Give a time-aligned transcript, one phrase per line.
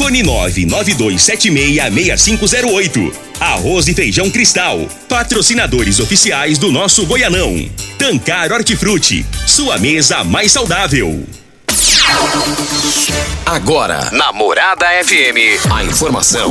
[0.00, 3.12] Fone 992766508.
[3.38, 4.88] Arroz e Feijão Cristal.
[5.06, 7.68] Patrocinadores oficiais do nosso Goianão.
[7.98, 9.26] Tancar Hortifruti.
[9.46, 11.22] Sua mesa mais saudável.
[13.44, 16.50] Agora, na Morada FM, a informação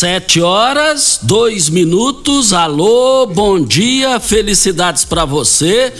[0.00, 2.52] Sete horas, dois minutos.
[2.52, 5.90] Alô, bom dia, felicidades para você.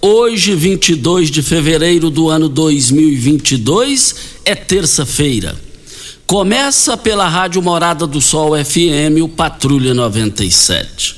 [0.00, 4.14] Hoje, 22 de fevereiro do ano 2022,
[4.46, 5.54] é terça-feira.
[6.26, 11.16] Começa pela Rádio Morada do Sol FM, o Patrulha 97.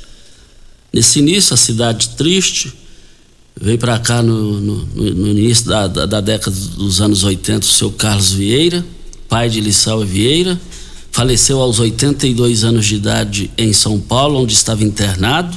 [0.92, 2.72] Nesse início, a cidade triste,
[3.60, 7.70] veio para cá no, no- no- início da, da- da década dos anos 80 o
[7.70, 8.84] seu Carlos Vieira,
[9.28, 10.60] pai de Lissau Vieira,
[11.14, 15.56] faleceu aos 82 anos de idade em São Paulo, onde estava internado,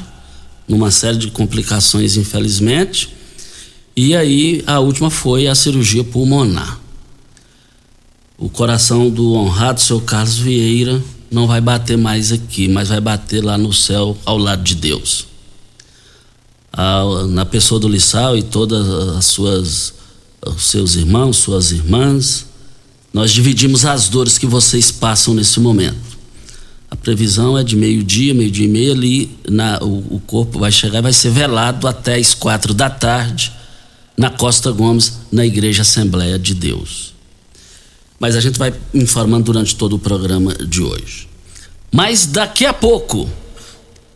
[0.67, 3.09] numa série de complicações, infelizmente.
[3.95, 6.79] E aí a última foi a cirurgia pulmonar.
[8.37, 13.43] O coração do honrado seu Carlos Vieira não vai bater mais aqui, mas vai bater
[13.43, 15.25] lá no céu ao lado de Deus
[17.29, 19.97] na pessoa do Lissau e todas as suas
[20.45, 22.45] os seus irmãos, suas irmãs,
[23.13, 26.17] nós dividimos as dores que vocês passam nesse momento.
[26.89, 30.99] A previsão é de meio-dia, meio-dia e meia ali, na, o, o corpo vai chegar
[30.99, 33.51] e vai ser velado até as quatro da tarde
[34.17, 37.13] na Costa Gomes, na Igreja Assembleia de Deus.
[38.19, 41.27] Mas a gente vai informando durante todo o programa de hoje.
[41.91, 43.29] Mas daqui a pouco,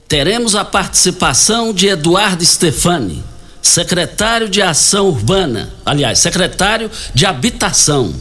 [0.08, 3.24] teremos a participação de Eduardo Stefani,
[3.62, 8.14] secretário de Ação Urbana, aliás, secretário de Habitação.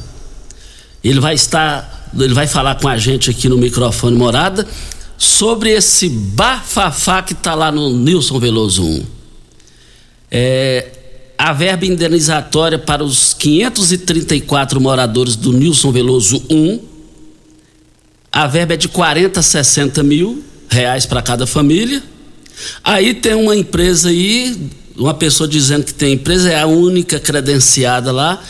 [1.02, 4.66] Ele vai estar, ele vai falar com a gente aqui no microfone Morada
[5.16, 9.06] sobre esse bafafá que está lá no Nilson Veloso 1.
[10.30, 10.86] É,
[11.36, 16.90] a verba indenizatória para os 534 moradores do Nilson Veloso 1
[18.32, 22.02] a verba é de 40, 60 mil reais para cada família.
[22.84, 28.12] Aí tem uma empresa aí, uma pessoa dizendo que tem empresa, é a única credenciada
[28.12, 28.40] lá.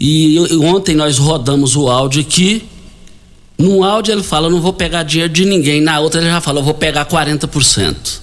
[0.00, 2.64] E ontem nós rodamos o áudio aqui.
[3.58, 5.82] Num áudio ele fala, não vou pegar dinheiro de ninguém.
[5.82, 8.20] Na outra ele já fala, eu vou pegar 40%.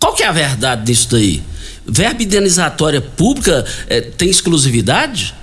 [0.00, 1.42] Qual que é a verdade disso daí?
[1.86, 5.34] Verba indenizatória pública eh, tem exclusividade?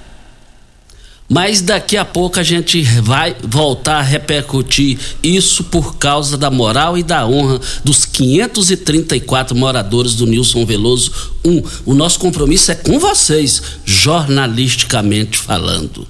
[1.29, 6.97] Mas daqui a pouco a gente vai voltar a repercutir isso por causa da moral
[6.97, 11.11] e da honra dos 534 moradores do Nilson Veloso
[11.43, 11.63] 1.
[11.85, 16.07] O nosso compromisso é com vocês, jornalisticamente falando.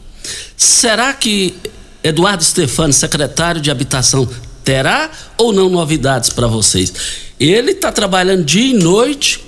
[0.56, 1.56] Será que
[2.04, 4.30] Eduardo Stefani, secretário de Habitação,
[4.64, 6.94] terá ou não novidades para vocês?
[7.40, 9.44] Ele está trabalhando dia e noite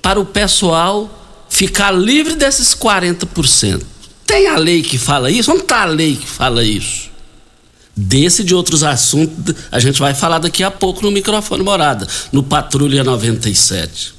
[0.00, 3.82] para o pessoal ficar livre desses 40%.
[4.26, 5.50] Tem a lei que fala isso?
[5.50, 7.10] Onde está a lei que fala isso?
[7.94, 12.42] Desse de outros assuntos a gente vai falar daqui a pouco no microfone morada, no
[12.42, 14.14] Patrulha 97.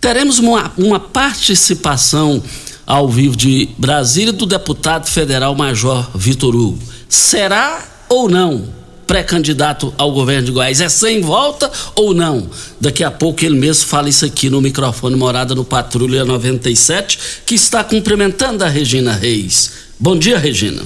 [0.00, 2.42] Teremos uma, uma participação
[2.86, 6.82] ao vivo de Brasília do deputado federal Major Vitor Hugo.
[7.08, 8.81] Será ou não
[9.12, 10.80] pré-candidato ao governo de Goiás.
[10.80, 12.48] É sem volta ou não?
[12.80, 17.54] Daqui a pouco ele mesmo fala isso aqui no microfone Morada no Patrulha 97, que
[17.54, 19.70] está cumprimentando a Regina Reis.
[20.00, 20.82] Bom dia, Regina.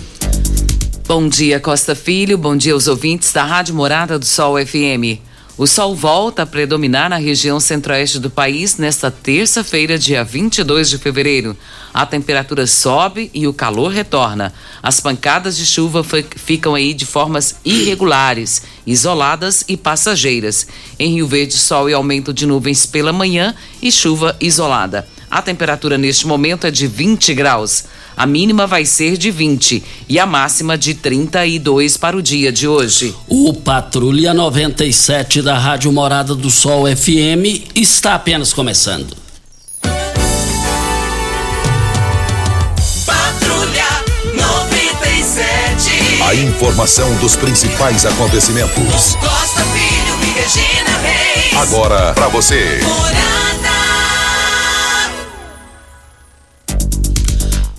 [1.07, 2.37] Bom dia, Costa Filho.
[2.37, 5.23] Bom dia aos ouvintes da Rádio Morada do Sol FM.
[5.59, 10.99] O sol volta a predominar na região centro-oeste do país nesta terça-feira, dia 22 de
[10.99, 11.57] fevereiro.
[11.95, 14.53] A temperatura sobe e o calor retorna.
[14.83, 16.05] As pancadas de chuva
[16.37, 20.67] ficam aí de formas irregulares, isoladas e passageiras.
[20.99, 25.09] Em Rio Verde, sol e aumento de nuvens pela manhã e chuva isolada.
[25.31, 27.85] A temperatura neste momento é de 20 graus.
[28.17, 32.67] A mínima vai ser de 20 e a máxima de 32 para o dia de
[32.67, 33.15] hoje.
[33.29, 39.15] O Patrulha 97 da Rádio Morada do Sol FM está apenas começando.
[43.05, 43.85] Patrulha
[44.35, 46.23] 97.
[46.27, 49.15] A informação dos principais acontecimentos.
[49.17, 51.55] Costa Filho e Regina Reis.
[51.55, 52.81] Agora para você.
[52.83, 53.76] Morada.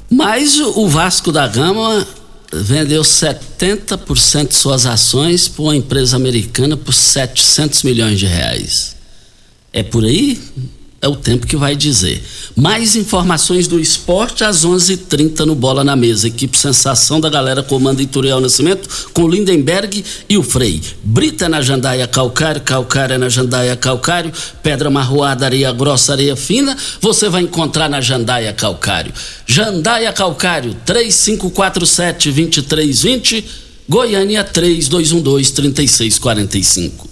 [0.09, 2.07] Mas o Vasco da Gama
[2.53, 8.95] vendeu 70% de suas ações para uma empresa americana por 700 milhões de reais.
[9.73, 10.41] É por aí?
[10.99, 12.23] É o tempo que vai dizer.
[12.55, 16.27] Mais informações do esporte às 11:30 h 30 no Bola na Mesa.
[16.27, 20.81] Equipe Sensação da galera comanda Ituriel Nascimento com Lindenberg e o Frei.
[21.03, 24.33] Brita é na Jandaia Calcário, Calcário é na Jandaia Calcário,
[24.63, 29.13] Pedra Marroada, Areia Grossa, Areia Fina, você vai encontrar na Jandaia Calcário.
[29.45, 33.43] Jandaia Calcário, 3547-2320,
[33.87, 37.05] Goiânia 3212-3645.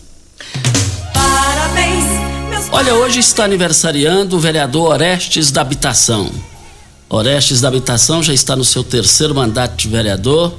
[2.75, 6.29] Olha, hoje está aniversariando o vereador Orestes da Habitação.
[7.07, 10.53] Orestes da Habitação já está no seu terceiro mandato de vereador.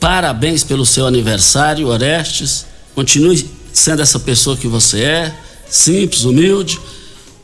[0.00, 2.66] Parabéns pelo seu aniversário, Orestes.
[2.96, 5.34] Continue sendo essa pessoa que você é,
[5.70, 6.80] simples, humilde.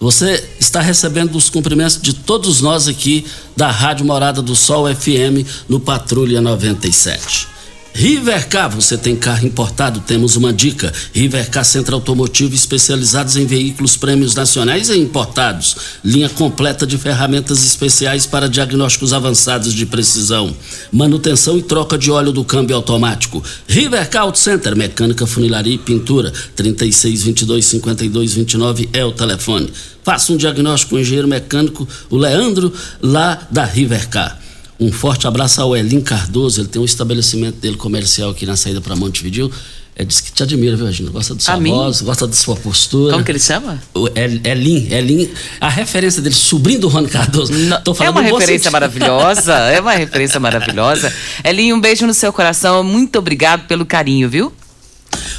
[0.01, 3.25] Você está recebendo os cumprimentos de todos nós aqui
[3.57, 7.47] da Rádio Morada do Sol FM no Patrulha 97.
[7.95, 10.01] Rivercar, você tem carro importado?
[10.01, 10.93] Temos uma dica.
[11.13, 15.77] Rivercar Centro Automotivo especializados em veículos prêmios nacionais e importados.
[16.05, 20.55] Linha completa de ferramentas especiais para diagnósticos avançados de precisão.
[20.93, 23.43] Manutenção e troca de óleo do câmbio automático.
[23.67, 26.33] Rivercar Auto Center, mecânica, funilaria e pintura.
[26.55, 29.73] 3622 5229 é o telefone.
[30.05, 34.48] Faça um diagnóstico com o engenheiro mecânico, o Leandro, lá da Rivercar.
[34.81, 38.81] Um forte abraço ao Elin Cardoso, ele tem um estabelecimento dele comercial aqui na saída
[38.81, 39.51] para Montevideo.
[39.97, 41.11] É, diz que te admira, viu, Regina?
[41.11, 41.71] Gosta da sua A mim?
[41.71, 43.13] voz, gosta da sua postura.
[43.15, 43.83] Como que ele chama?
[43.93, 45.29] O El- Elin, Elin,
[45.61, 47.53] a referência dele, sobrinho do Rony Cardoso.
[47.83, 48.73] Tô é falando uma no bom referência sentido.
[48.73, 51.13] maravilhosa, é uma referência maravilhosa.
[51.43, 54.53] Elinho, um beijo no seu coração, muito obrigado pelo carinho, viu?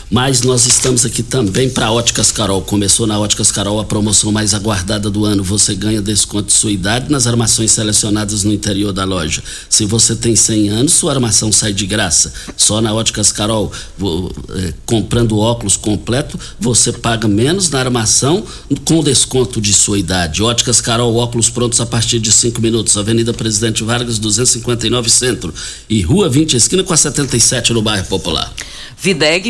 [0.10, 2.64] Mas nós estamos aqui também para Óticas Carol.
[2.64, 5.44] Começou na Óticas Carol a promoção mais aguardada do ano.
[5.44, 9.44] Você ganha desconto de sua idade nas armações selecionadas no interior da loja.
[9.70, 12.34] Se você tem 100 anos, sua armação sai de graça.
[12.58, 18.44] Só na Óticas Carol, eh, comprando óculos completo, você paga menos na armação
[18.86, 20.42] com desconto de sua idade.
[20.42, 22.98] Óticas Carol, óculos prontos a partir de 5 minutos.
[22.98, 25.54] Avenida Presidente Vargas, 259 Centro.
[25.88, 28.52] E Rua 20, esquina com a 77 no bairro Popular.
[29.02, 29.50] Videg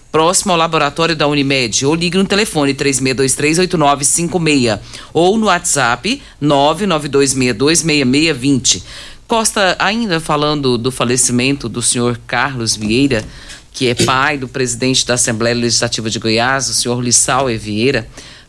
[0.11, 4.79] próximo ao laboratório da Unimed, ou ligue no telefone 36238956
[5.13, 8.81] ou no WhatsApp 992626620.
[9.27, 13.23] Costa, ainda falando do falecimento do senhor Carlos Vieira,
[13.71, 17.47] que é pai do presidente da Assembleia Legislativa de Goiás, o senhor Lissau.
[17.47, 18.05] Vieira,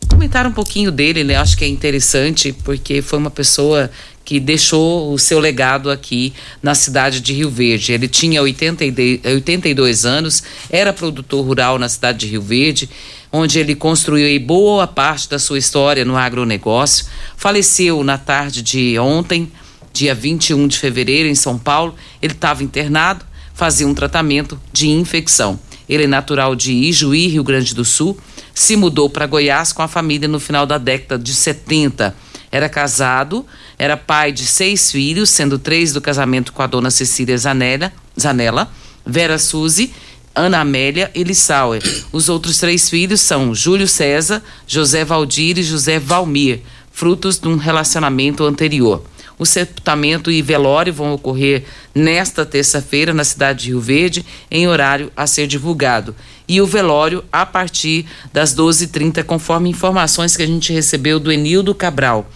[0.09, 1.37] comentar um pouquinho dele, né?
[1.37, 3.89] Acho que é interessante porque foi uma pessoa
[4.25, 7.91] que deixou o seu legado aqui na cidade de Rio Verde.
[7.91, 12.89] Ele tinha 80 e de- 82 anos, era produtor rural na cidade de Rio Verde,
[13.31, 17.05] onde ele construiu boa parte da sua história no agronegócio.
[17.35, 19.51] Faleceu na tarde de ontem,
[19.91, 21.95] dia 21 de fevereiro, em São Paulo.
[22.21, 25.59] Ele estava internado, fazia um tratamento de infecção.
[25.89, 28.17] Ele é natural de Ijuí, Rio Grande do Sul,
[28.55, 32.15] se mudou para Goiás com a família no final da década de 70.
[32.53, 33.43] Era casado,
[33.79, 38.69] era pai de seis filhos, sendo três do casamento com a dona Cecília Zanella, Zanella
[39.03, 39.91] Vera Suzy,
[40.35, 41.81] Ana Amélia e Lissauer.
[42.11, 46.61] Os outros três filhos são Júlio César, José Valdir e José Valmir.
[46.91, 49.03] frutos de um relacionamento anterior.
[49.39, 55.11] O sepultamento e velório vão ocorrer nesta terça-feira na cidade de Rio Verde, em horário
[55.17, 56.15] a ser divulgado.
[56.47, 61.73] E o velório a partir das 12h30, conforme informações que a gente recebeu do Enildo
[61.73, 62.29] Cabral.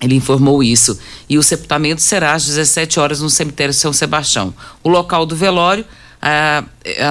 [0.00, 0.98] Ele informou isso.
[1.28, 4.54] E o sepultamento será às 17 horas no cemitério São Sebastião.
[4.82, 5.84] O local do velório,
[6.20, 6.64] ah,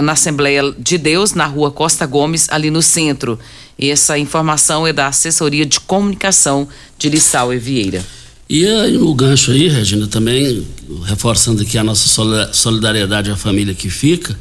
[0.03, 3.39] na Assembleia de Deus, na rua Costa Gomes, ali no centro.
[3.77, 8.05] E essa informação é da assessoria de comunicação de Lissau e Vieira.
[8.47, 10.65] E aí, no gancho aí, Regina, também
[11.03, 12.07] reforçando aqui a nossa
[12.53, 14.37] solidariedade à família que fica,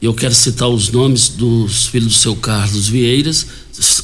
[0.00, 3.46] eu quero citar os nomes dos filhos do seu Carlos Vieiras,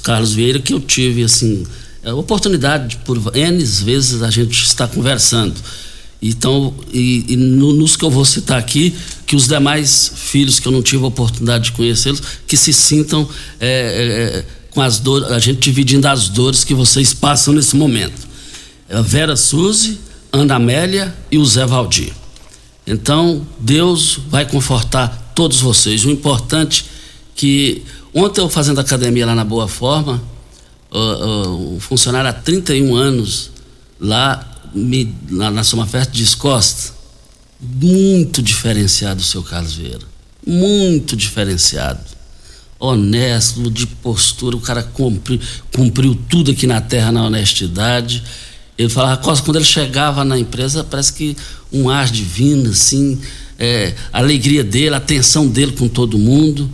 [0.02, 1.66] Carlos Vieira, que eu tive, assim,
[2.04, 5.54] a oportunidade por N vezes a gente estar conversando.
[6.20, 8.94] Então, e, e no, nos que eu vou citar aqui,
[9.26, 13.28] que os demais filhos que eu não tive a oportunidade de conhecê-los, que se sintam
[13.60, 18.26] é, é, com as dores, a gente dividindo as dores que vocês passam nesse momento.
[18.88, 19.98] É Vera Suzy,
[20.32, 22.12] Ana Amélia e o Zé Valdir.
[22.86, 26.04] Então, Deus vai confortar todos vocês.
[26.04, 26.86] O importante
[27.34, 30.20] que ontem eu fazendo academia lá na Boa Forma,
[30.92, 33.50] uh, um funcionário há 31 anos
[34.00, 36.92] lá, me, lá na Soma Festa descosta,
[37.61, 40.07] muito diferenciado o seu Carlos Vieira.
[40.47, 42.00] Muito diferenciado.
[42.78, 45.40] Honesto, de postura, o cara cumpriu,
[45.75, 48.23] cumpriu tudo aqui na terra na honestidade
[48.78, 51.37] ele falava, Costa, quando ele chegava na empresa, parece que
[51.73, 53.18] um ar divino, assim,
[53.59, 56.71] é, a alegria dele, a atenção dele com todo mundo.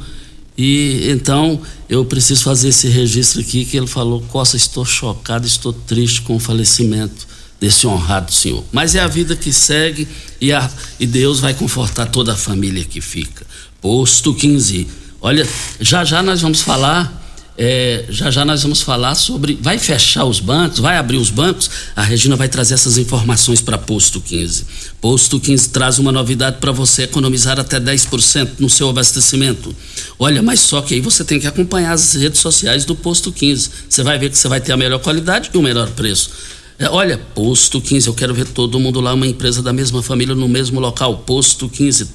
[0.57, 5.73] E então eu preciso fazer esse registro aqui que ele falou, Costa, estou chocado, estou
[5.73, 7.27] triste com o falecimento
[7.61, 8.63] desse honrado senhor.
[8.73, 10.07] Mas é a vida que segue
[10.41, 10.71] e, a,
[11.01, 13.47] e Deus vai confortar toda a família que fica.
[13.81, 14.87] Posto 15.
[15.21, 15.49] Olha,
[15.81, 17.24] já já nós vamos falar
[17.57, 19.59] é, já já nós vamos falar sobre.
[19.63, 21.71] Vai fechar os bancos, vai abrir os bancos.
[21.95, 24.67] A Regina vai trazer essas informações para Posto 15.
[25.01, 29.75] Posto 15 traz uma novidade para você economizar até 10% no seu abastecimento.
[30.19, 33.71] Olha, mas só que aí você tem que acompanhar as redes sociais do Posto 15.
[33.89, 36.31] Você vai ver que você vai ter a melhor qualidade e o melhor preço.
[36.77, 40.35] É, olha, Posto 15, eu quero ver todo mundo lá, uma empresa da mesma família
[40.35, 41.19] no mesmo local.
[41.19, 42.07] Posto 15,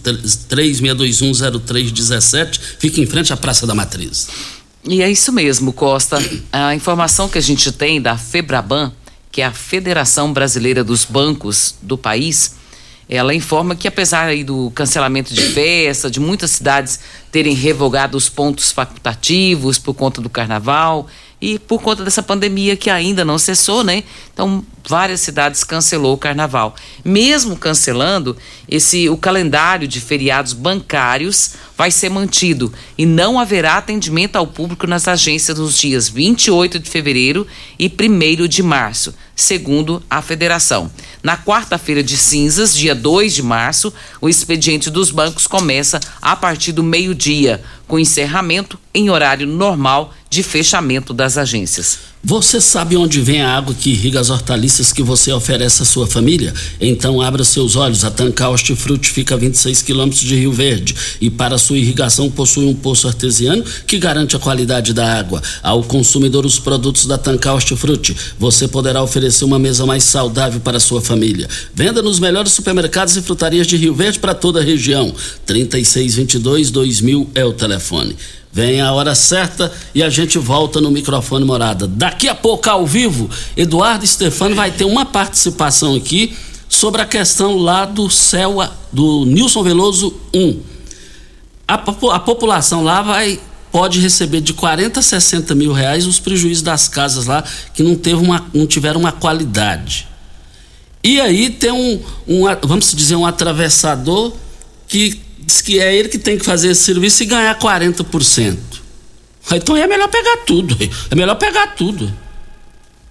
[0.49, 4.58] 36210317, fica em frente à Praça da Matriz.
[4.83, 6.17] E é isso mesmo, Costa.
[6.51, 8.91] A informação que a gente tem da Febraban,
[9.31, 12.55] que é a Federação Brasileira dos Bancos do país,
[13.09, 16.99] ela informa que apesar do cancelamento de festa, de muitas cidades
[17.31, 21.07] terem revogado os pontos facultativos por conta do carnaval
[21.41, 24.03] e por conta dessa pandemia que ainda não cessou, né?
[24.31, 26.75] Então, várias cidades cancelou o carnaval.
[27.03, 34.35] Mesmo cancelando, esse o calendário de feriados bancários vai ser mantido e não haverá atendimento
[34.35, 37.47] ao público nas agências nos dias 28 de fevereiro
[37.79, 40.91] e 1 de março, segundo a federação.
[41.23, 46.73] Na quarta-feira de cinzas, dia 2 de março, o expediente dos bancos começa a partir
[46.73, 51.99] do meio-dia, com encerramento em horário normal de fechamento das agências.
[52.21, 56.05] Você sabe onde vem a água que irriga as hortaliças que você oferece à sua
[56.05, 56.53] família?
[56.79, 58.03] Então abra seus olhos.
[58.03, 62.65] A Tancar Hortifruti fica a 26 quilômetros de Rio Verde e para sua irrigação possui
[62.65, 65.41] um poço artesiano que garante a qualidade da água.
[65.63, 70.75] Ao consumidor os produtos da Tancar Hortifruti, você poderá oferecer uma mesa mais saudável para
[70.75, 71.47] a sua família.
[71.73, 75.15] Venda nos melhores supermercados e frutarias de Rio Verde para toda a região.
[75.45, 78.13] 3622 2000 é o telefone.
[78.51, 81.87] Vem a hora certa e a gente volta no microfone morada.
[81.87, 86.35] Daqui a pouco, ao vivo, Eduardo Stefano vai ter uma participação aqui
[86.67, 88.57] sobre a questão lá do céu
[88.91, 90.59] do Nilson Veloso 1.
[91.67, 93.39] A, a população lá vai
[93.71, 97.95] pode receber de 40 a 60 mil reais os prejuízos das casas lá que não,
[97.95, 100.07] teve uma, não tiveram uma qualidade.
[101.03, 104.33] E aí tem um, um vamos dizer, um atravessador
[104.87, 108.57] que diz que é ele que tem que fazer esse serviço e ganhar 40%.
[109.53, 110.77] Então é melhor pegar tudo.
[111.09, 112.11] É melhor pegar tudo.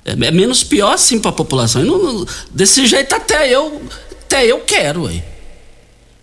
[0.05, 1.83] É, é menos pior assim para a população.
[1.85, 3.83] Não, não, desse jeito até eu,
[4.25, 5.07] até eu quero.
[5.07, 5.23] Aí.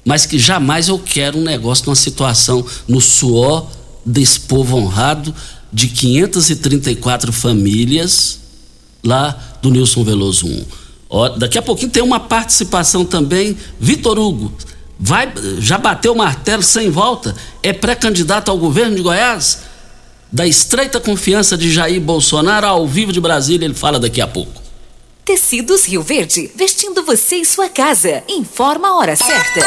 [0.03, 3.67] Mas que jamais eu quero um negócio numa situação no suor
[4.05, 5.33] desse povo honrado
[5.73, 8.39] de 534 famílias
[9.03, 10.65] lá do Nilson Veloso 1.
[11.09, 14.53] Ó, daqui a pouquinho tem uma participação também, Vitor Hugo
[14.99, 19.59] vai, já bateu o martelo sem volta, é pré-candidato ao governo de Goiás,
[20.31, 24.61] da estreita confiança de Jair Bolsonaro, ao vivo de Brasília, ele fala daqui a pouco.
[25.23, 28.23] Tecidos Rio Verde, vestindo você e sua casa.
[28.27, 29.65] Informa a hora certa.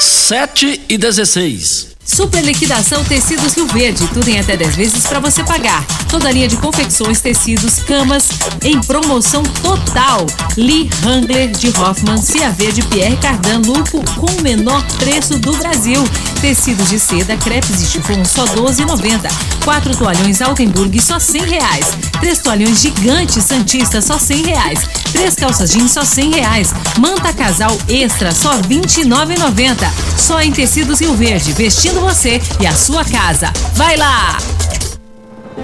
[0.00, 1.91] 7 e 16.
[2.12, 5.82] Super liquidação Tecidos Rio Verde, tudo em até 10 vezes para você pagar.
[6.10, 8.28] Toda linha de confecções, tecidos, camas
[8.62, 10.26] em promoção total.
[10.54, 16.04] Lee Hangler de Hoffman, Cia Verde, Pierre Cardan, Lupo com o menor preço do Brasil.
[16.42, 19.32] Tecidos de seda, crepes e chifão só 12,90.
[19.64, 21.86] Quatro toalhões Altenburg só 100 reais.
[22.20, 24.80] Três toalhões gigantes Santista só 100 reais.
[25.12, 26.74] Três calças jeans só 100 reais.
[26.98, 29.76] Manta casal extra só 29,90.
[30.18, 33.52] Só em Tecidos Rio Verde, vestindo você e a sua casa.
[33.74, 34.36] Vai lá!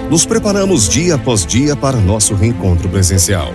[0.09, 3.53] Nos preparamos dia após dia para nosso reencontro presencial.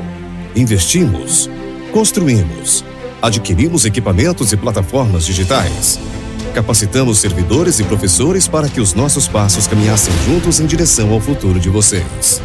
[0.55, 1.49] Investimos,
[1.93, 2.85] construímos,
[3.23, 5.99] adquirimos equipamentos e plataformas digitais.
[6.55, 11.59] Capacitamos servidores e professores para que os nossos passos caminhassem juntos em direção ao futuro
[11.59, 12.43] de vocês.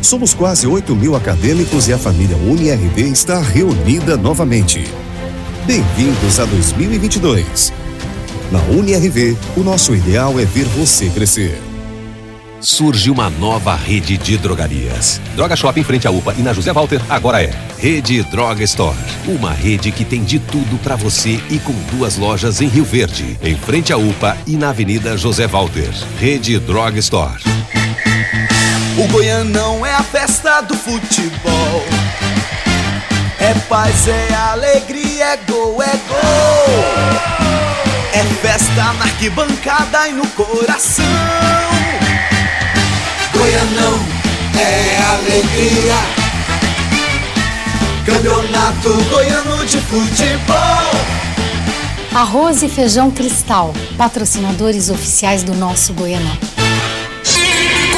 [0.00, 4.84] Somos quase 8 mil acadêmicos e a família UniRV está reunida novamente.
[5.66, 7.83] Bem-vindos a 2022.
[8.50, 11.60] Na UniRV, o nosso ideal é ver você crescer.
[12.60, 15.20] Surge uma nova rede de drogarias.
[15.36, 18.96] Droga Shop em frente à UPA e na José Walter agora é Rede Droga Store.
[19.26, 23.38] Uma rede que tem de tudo para você e com duas lojas em Rio Verde,
[23.42, 25.90] em frente à UPA e na Avenida José Walter.
[26.18, 27.42] Rede Droga Store.
[28.96, 31.84] O Goianão é a festa do futebol.
[33.38, 37.03] É paz, é alegria, é gol, é gol.
[38.16, 41.04] É festa na arquibancada e no coração.
[43.32, 43.98] Goianão
[44.56, 45.96] é alegria.
[48.06, 50.54] Campeonato Goiano de Futebol.
[52.14, 56.53] Arroz e feijão cristal, patrocinadores oficiais do nosso Goianão.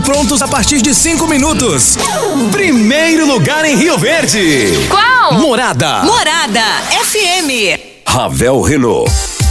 [0.00, 1.96] prontos a partir de 5 minutos.
[2.50, 4.72] Primeiro lugar em Rio Verde.
[4.88, 5.34] Qual?
[5.34, 6.02] Morada.
[6.02, 6.64] Morada
[7.04, 7.78] FM.
[8.04, 9.37] Ravel Renault.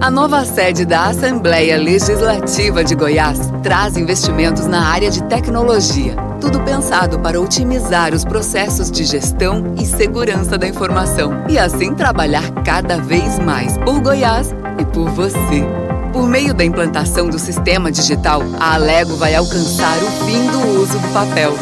[0.00, 6.14] A nova sede da Assembleia Legislativa de Goiás traz investimentos na área de tecnologia.
[6.40, 12.50] Tudo pensado para otimizar os processos de gestão e segurança da informação e assim trabalhar
[12.64, 15.64] cada vez mais por Goiás e por você.
[16.12, 20.98] Por meio da implantação do sistema digital, a Alego vai alcançar o fim do uso
[20.98, 21.52] do papel.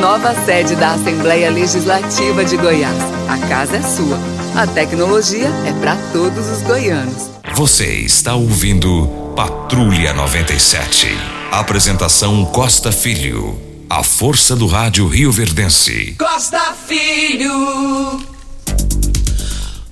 [0.00, 3.02] Nova sede da Assembleia Legislativa de Goiás.
[3.28, 4.18] A casa é sua.
[4.54, 7.37] A tecnologia é para todos os goianos.
[7.58, 11.08] Você está ouvindo Patrulha 97.
[11.50, 13.60] Apresentação Costa Filho.
[13.90, 16.14] A força do rádio Rio Verdense.
[16.16, 18.22] Costa Filho.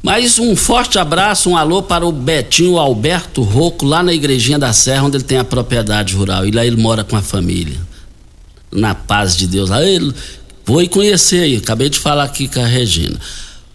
[0.00, 4.72] Mais um forte abraço, um alô para o Betinho Alberto Rocco, lá na Igrejinha da
[4.72, 6.46] Serra, onde ele tem a propriedade rural.
[6.46, 7.81] E lá ele mora com a família.
[8.70, 9.72] Na paz de Deus.
[9.72, 10.14] Aí ele,
[10.64, 13.18] vou conhecer aí, acabei de falar aqui com a Regina.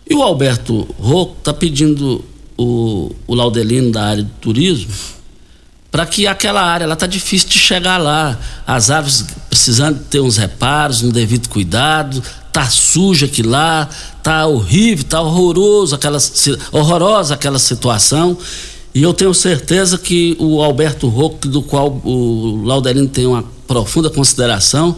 [0.10, 2.31] E o Alberto Rocco está pedindo
[2.62, 4.92] o, o Laudelino da área de turismo
[5.92, 8.40] para que aquela área lá tá difícil de chegar lá.
[8.66, 13.90] As aves precisando ter uns reparos, um devido cuidado, tá suja aqui lá,
[14.24, 16.18] tá horrível, tá horroroso aquela
[16.72, 18.38] horrorosa aquela situação.
[18.94, 24.10] E eu tenho certeza que o Alberto Rocco, do qual o Laudelino tem uma profunda
[24.10, 24.98] consideração,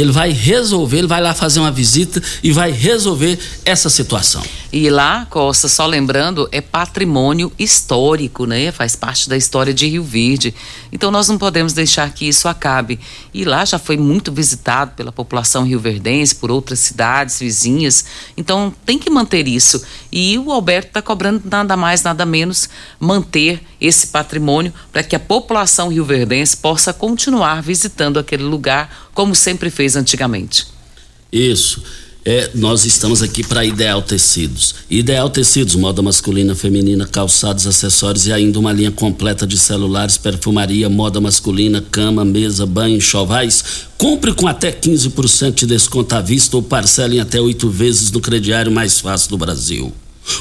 [0.00, 4.42] ele vai resolver, ele vai lá fazer uma visita e vai resolver essa situação.
[4.70, 8.70] E lá, Costa, só lembrando, é patrimônio histórico, né?
[8.70, 10.54] Faz parte da história de Rio Verde.
[10.92, 13.00] Então nós não podemos deixar que isso acabe.
[13.32, 18.04] E lá já foi muito visitado pela população rioverdense, por outras cidades vizinhas.
[18.36, 19.82] Então tem que manter isso.
[20.10, 22.68] E o Alberto está cobrando nada mais, nada menos
[22.98, 29.70] manter esse patrimônio para que a população rioverdense possa continuar visitando aquele lugar como sempre
[29.70, 30.66] fez antigamente.
[31.30, 31.82] Isso.
[32.24, 34.74] É, nós estamos aqui para Ideal Tecidos.
[34.90, 40.88] Ideal Tecidos, moda masculina, feminina, calçados, acessórios e ainda uma linha completa de celulares, perfumaria,
[40.88, 43.64] moda masculina, cama, mesa, banho, chovais.
[43.96, 48.20] Compre com até 15% de desconto à vista ou parcele em até oito vezes no
[48.20, 49.92] crediário mais fácil do Brasil.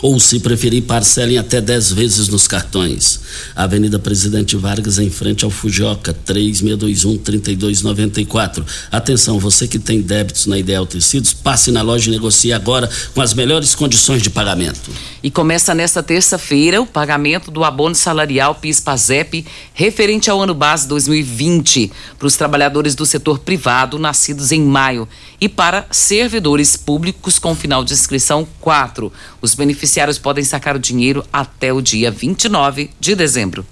[0.02, 3.20] Ou, se preferir, parcelem até 10 vezes nos cartões.
[3.56, 8.64] Avenida Presidente Vargas, em frente ao Fujoca, 3621-3294.
[8.92, 13.22] Atenção, você que tem débitos na Ideal Tecidos, passe na loja e negocie agora com
[13.22, 14.92] as melhores condições de pagamento.
[15.24, 21.92] E começa nesta terça-feira o pagamento do abono salarial PIS-PASEP referente ao ano base 2020
[22.18, 25.08] para os trabalhadores do setor privado nascidos em maio
[25.40, 29.12] e para servidores públicos com final de inscrição 4.
[29.42, 33.66] Os beneficiários podem sacar o dinheiro até o dia 29 de dezembro.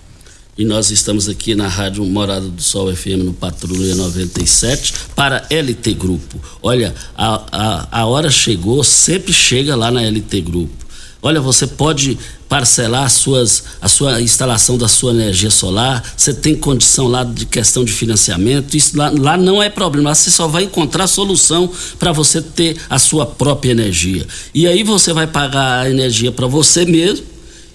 [0.58, 5.94] E nós estamos aqui na Rádio Morada do Sol FM no Patrulha 97 para LT
[5.96, 6.40] Grupo.
[6.62, 10.85] Olha, a, a, a hora chegou, sempre chega lá na LT Grupo.
[11.22, 17.08] Olha, você pode parcelar suas, a sua instalação da sua energia solar, você tem condição
[17.08, 20.64] lá de questão de financiamento, isso lá, lá não é problema, lá você só vai
[20.64, 24.26] encontrar solução para você ter a sua própria energia.
[24.54, 27.26] E aí você vai pagar a energia para você mesmo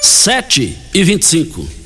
[0.00, 1.85] 7 e 25.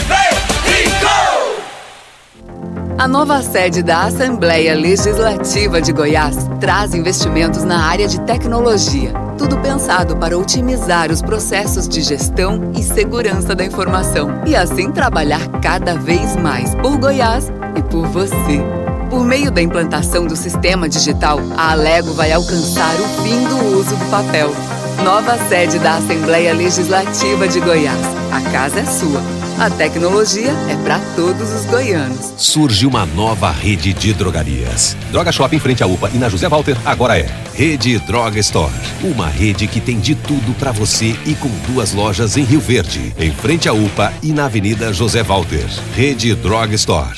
[3.01, 9.11] A nova sede da Assembleia Legislativa de Goiás traz investimentos na área de tecnologia.
[9.39, 15.41] Tudo pensado para otimizar os processos de gestão e segurança da informação e assim trabalhar
[15.63, 18.61] cada vez mais por Goiás e por você.
[19.09, 23.95] Por meio da implantação do sistema digital, a Alego vai alcançar o fim do uso
[23.95, 24.51] do papel.
[25.03, 27.99] Nova sede da Assembleia Legislativa de Goiás.
[28.31, 29.19] A casa é sua.
[29.59, 32.33] A tecnologia é para todos os goianos.
[32.37, 34.95] Surge uma nova rede de drogarias.
[35.11, 38.73] Droga Shop em frente à UPA e na José Walter agora é Rede Droga Store.
[39.03, 43.11] Uma rede que tem de tudo para você e com duas lojas em Rio Verde,
[43.17, 45.65] em frente à UPA e na Avenida José Walter.
[45.95, 47.17] Rede Droga Store.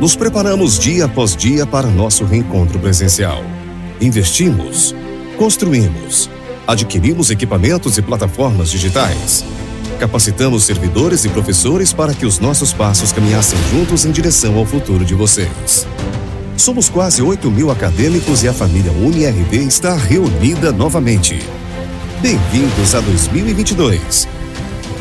[0.00, 3.42] Nos preparamos dia após dia para nosso reencontro presencial.
[4.00, 4.94] Investimos,
[5.36, 6.30] construímos,
[6.68, 9.44] adquirimos equipamentos e plataformas digitais.
[9.98, 15.04] Capacitamos servidores e professores para que os nossos passos caminhassem juntos em direção ao futuro
[15.04, 15.84] de vocês.
[16.56, 21.42] Somos quase 8 mil acadêmicos e a família UniRV está reunida novamente.
[22.22, 24.28] Bem-vindos a 2022.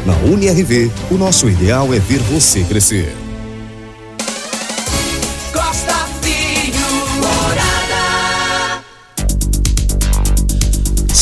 [0.07, 3.26] Na UniRV, o nosso ideal é ver você crescer.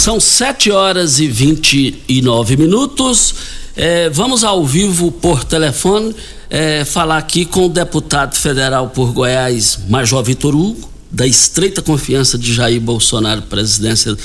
[0.06, 3.34] São 7 horas e 29 minutos.
[3.76, 6.16] É, vamos ao vivo por telefone
[6.48, 12.38] é, falar aqui com o deputado federal por Goiás, Major Vitor Hugo, da estreita confiança
[12.38, 14.16] de Jair Bolsonaro, presidência,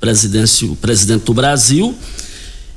[0.00, 1.94] presidência, presidente do Brasil.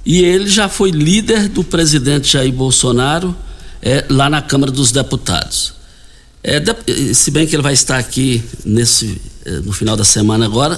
[0.06, 3.34] E ele já foi líder do presidente Jair Bolsonaro
[3.82, 5.76] é, lá na Câmara dos Deputados.
[6.44, 10.44] É, de, se bem que ele vai estar aqui nesse, é, no final da semana
[10.44, 10.78] agora,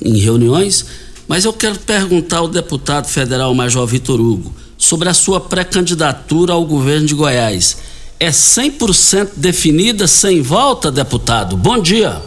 [0.00, 0.86] em reuniões,
[1.28, 6.64] mas eu quero perguntar ao deputado federal Major Vitor Hugo sobre a sua pré-candidatura ao
[6.64, 7.76] governo de Goiás.
[8.18, 11.56] É 100% definida, sem volta, deputado?
[11.56, 12.20] Bom dia.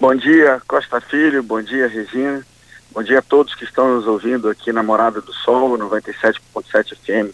[0.00, 2.44] Bom dia, Costa Filho, bom dia, Regina.
[2.90, 7.32] Bom dia a todos que estão nos ouvindo aqui na Morada do Sol, 97.7 FM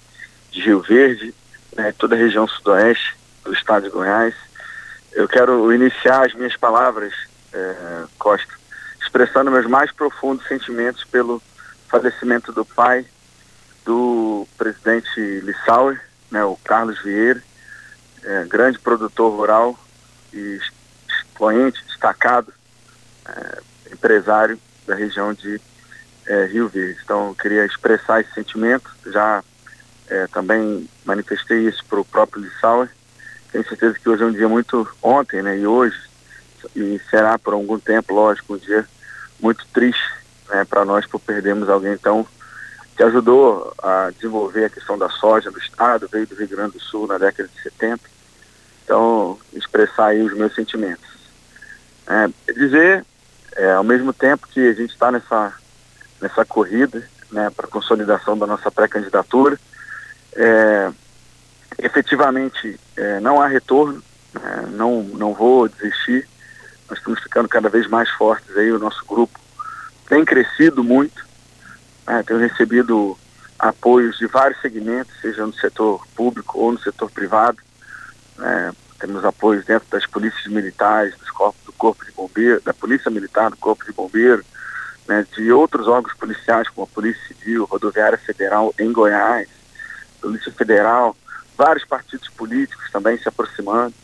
[0.50, 1.34] de Rio Verde,
[1.74, 4.34] né, toda a região sudoeste do estado de Goiás.
[5.12, 7.12] Eu quero iniciar as minhas palavras,
[7.52, 8.52] eh, Costa,
[9.14, 11.40] expressando meus mais profundos sentimentos pelo
[11.86, 13.06] falecimento do pai
[13.84, 16.00] do presidente Lissauer,
[16.32, 17.40] né, o Carlos Vieira,
[18.24, 19.78] eh, grande produtor rural
[20.32, 20.58] e
[21.08, 22.52] expoente, destacado,
[23.28, 25.60] eh, empresário da região de
[26.26, 26.98] eh, Rio Verde.
[27.04, 29.44] Então, eu queria expressar esse sentimento, já
[30.08, 32.88] eh, também manifestei isso para o próprio Lissauer.
[33.52, 36.00] Tenho certeza que hoje é um dia muito, ontem né, e hoje,
[36.74, 38.84] e será por algum tempo, lógico, um dia
[39.40, 40.02] muito triste
[40.48, 42.26] né, para nós por perdermos alguém tão
[42.96, 46.80] que ajudou a desenvolver a questão da soja no estado, veio do Rio Grande do
[46.80, 48.00] Sul na década de 70.
[48.84, 51.08] Então, expressar aí os meus sentimentos.
[52.06, 53.04] É, dizer,
[53.56, 55.52] é, ao mesmo tempo que a gente está nessa,
[56.20, 59.58] nessa corrida né, para consolidação da nossa pré-candidatura,
[60.36, 60.92] é,
[61.78, 64.02] efetivamente é, não há retorno,
[64.34, 66.28] né, não, não vou desistir,
[66.88, 69.38] nós estamos ficando cada vez mais fortes aí, o nosso grupo
[70.08, 71.24] tem crescido muito,
[72.06, 73.18] né, tenho recebido
[73.58, 77.58] apoios de vários segmentos, seja no setor público ou no setor privado,
[78.36, 83.10] né, temos apoios dentro das polícias militares, dos corpos, do corpo de bombeiro, da polícia
[83.10, 84.44] militar, do corpo de bombeiro,
[85.06, 89.48] né, de outros órgãos policiais como a Polícia Civil, Rodoviária Federal em Goiás,
[90.20, 91.16] Polícia Federal,
[91.56, 93.94] vários partidos políticos também se aproximando,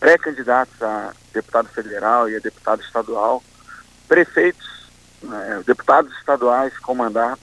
[0.00, 3.42] pré-candidatos a deputado federal e a deputado estadual,
[4.08, 4.88] prefeitos,
[5.22, 7.42] né, deputados estaduais com mandato.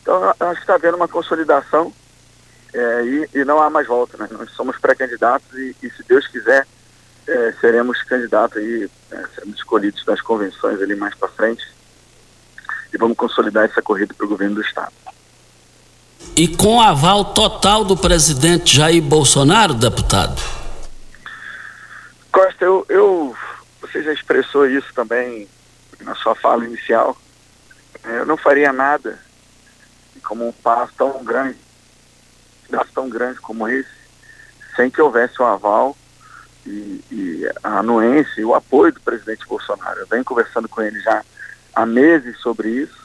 [0.00, 1.92] Então, acho que está havendo uma consolidação
[2.72, 4.16] é, e, e, não há mais volta.
[4.16, 4.28] Né?
[4.30, 6.66] Nós somos pré-candidatos e, e, se Deus quiser,
[7.26, 11.66] é, seremos candidatos aí, é, seremos escolhidos das convenções ali mais para frente
[12.94, 14.92] e vamos consolidar essa corrida para o governo do Estado.
[16.36, 20.40] E com aval total do presidente Jair Bolsonaro, deputado?
[22.38, 23.36] Costa, eu, eu
[23.80, 25.48] você já expressou isso também
[26.00, 27.16] na sua fala inicial.
[28.04, 29.18] Eu não faria nada
[30.22, 31.58] como um passo tão grande,
[32.70, 33.90] um passo tão grande como esse,
[34.76, 35.96] sem que houvesse o aval
[36.64, 39.98] e, e a anuência e o apoio do presidente Bolsonaro.
[39.98, 41.24] Eu venho conversando com ele já
[41.74, 43.04] há meses sobre isso.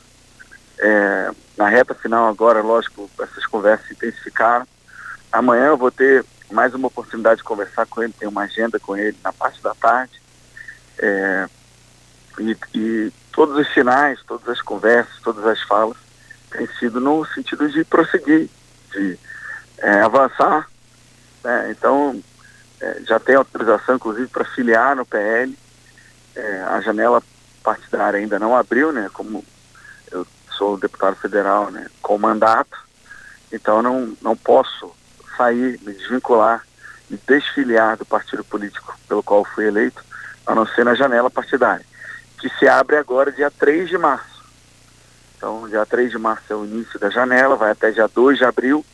[0.77, 4.67] É, na reta final agora, lógico, essas conversas se intensificaram.
[5.31, 8.95] Amanhã eu vou ter mais uma oportunidade de conversar com ele, tenho uma agenda com
[8.95, 10.21] ele na parte da tarde.
[10.99, 11.49] É,
[12.39, 15.97] e, e, todos os sinais, todas as conversas, todas as falas
[16.51, 18.49] têm sido no sentido de prosseguir,
[18.91, 19.19] de
[19.79, 20.69] é, avançar.
[21.43, 21.71] Né?
[21.71, 22.21] Então,
[22.79, 25.57] é, já tem autorização, inclusive, para filiar no PL.
[26.35, 27.21] É, a janela
[27.63, 29.09] partidária ainda não abriu, né?
[29.13, 29.43] Como
[30.11, 31.87] eu sou deputado federal, né?
[32.01, 32.77] Com mandato,
[33.51, 34.93] então não, não posso
[35.35, 36.65] sair, me desvincular,
[37.09, 40.03] me desfiliar do partido político pelo qual fui eleito,
[40.45, 41.85] a não ser na janela partidária,
[42.39, 44.43] que se abre agora dia 3 de março.
[45.37, 48.45] Então, dia 3 de março é o início da janela, vai até dia 2 de
[48.45, 48.85] abril,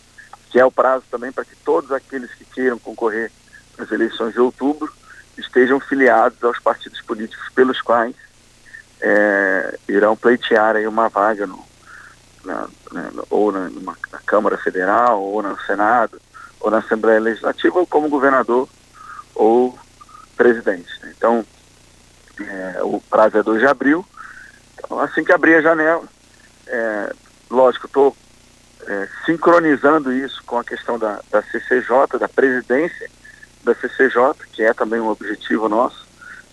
[0.49, 3.32] que é o prazo também para que todos aqueles que queiram concorrer
[3.78, 4.91] nas eleições de outubro
[5.38, 8.15] estejam filiados aos partidos políticos pelos quais
[9.02, 11.63] é, irão pleitear aí uma vaga no,
[12.43, 16.21] na, né, ou na, numa, na Câmara Federal, ou no Senado,
[16.59, 18.67] ou na Assembleia Legislativa, ou como governador
[19.35, 19.77] ou
[20.35, 20.89] presidente.
[21.01, 21.13] Né?
[21.17, 21.45] Então,
[22.39, 24.05] é, o prazo é 2 de abril.
[24.77, 26.03] Então, assim que abrir a janela,
[26.67, 27.13] é,
[27.49, 28.15] lógico, estou
[28.87, 33.09] é, sincronizando isso com a questão da, da CCJ, da presidência
[33.63, 36.07] da CCJ, que é também um objetivo nosso.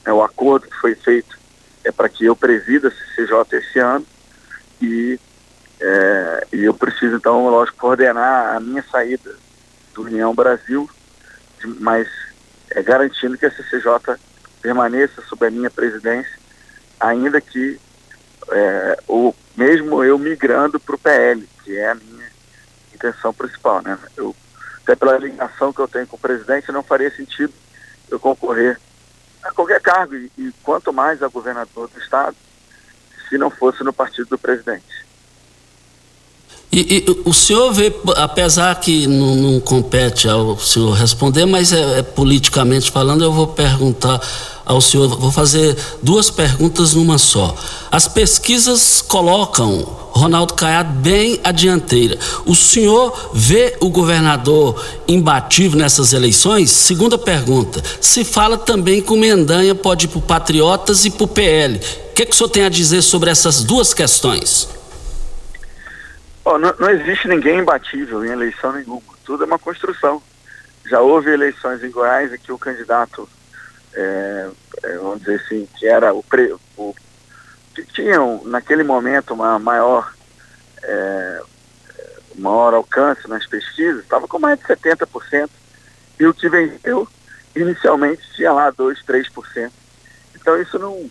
[0.04, 1.36] É o acordo que foi feito
[1.84, 4.04] é para que eu presida a CCJ esse ano
[4.82, 5.20] e,
[5.80, 9.36] é, e eu preciso, então, lógico, coordenar a minha saída
[9.96, 10.88] do União Brasil,
[11.80, 12.06] mas
[12.70, 14.16] é, garantindo que a CCJ
[14.60, 16.38] permaneça sob a minha presidência,
[17.00, 17.80] ainda que
[18.50, 22.26] é, o, mesmo eu migrando para o PL, que é a minha
[22.94, 23.80] intenção principal.
[23.82, 23.98] Né?
[24.16, 24.36] Eu,
[24.82, 27.52] até pela ligação que eu tenho com o presidente, não faria sentido
[28.10, 28.78] eu concorrer
[29.42, 32.36] a qualquer cargo, e, e quanto mais a governador do estado,
[33.28, 35.05] se não fosse no partido do presidente.
[36.70, 42.00] E, e, o senhor vê, apesar que não, não, compete ao senhor responder, mas é,
[42.00, 44.20] é, politicamente falando, eu vou perguntar
[44.64, 47.54] ao senhor, vou fazer duas perguntas numa só.
[47.90, 52.18] As pesquisas colocam Ronaldo Caiado bem à dianteira.
[52.44, 56.70] O senhor vê o governador imbatível nessas eleições?
[56.70, 57.82] Segunda pergunta.
[58.00, 61.76] Se fala também que o Mendanha pode ir para o Patriotas e para o PL.
[62.10, 64.75] O que, que o senhor tem a dizer sobre essas duas questões?
[66.48, 69.02] Oh, não, não, existe ninguém imbatível em eleição nenhuma.
[69.24, 70.22] Tudo é uma construção.
[70.88, 73.28] Já houve eleições em Goiás em que o candidato,
[73.92, 74.48] é,
[74.84, 76.94] é, vamos dizer assim, que era o, pre, o
[77.74, 80.14] que tinham naquele momento uma maior
[80.84, 81.42] é,
[82.36, 85.50] maior alcance nas pesquisas, estava com mais de 70%.
[86.20, 87.08] E o que venceu
[87.56, 89.72] inicialmente tinha lá 2, 3%.
[90.36, 91.10] Então isso não,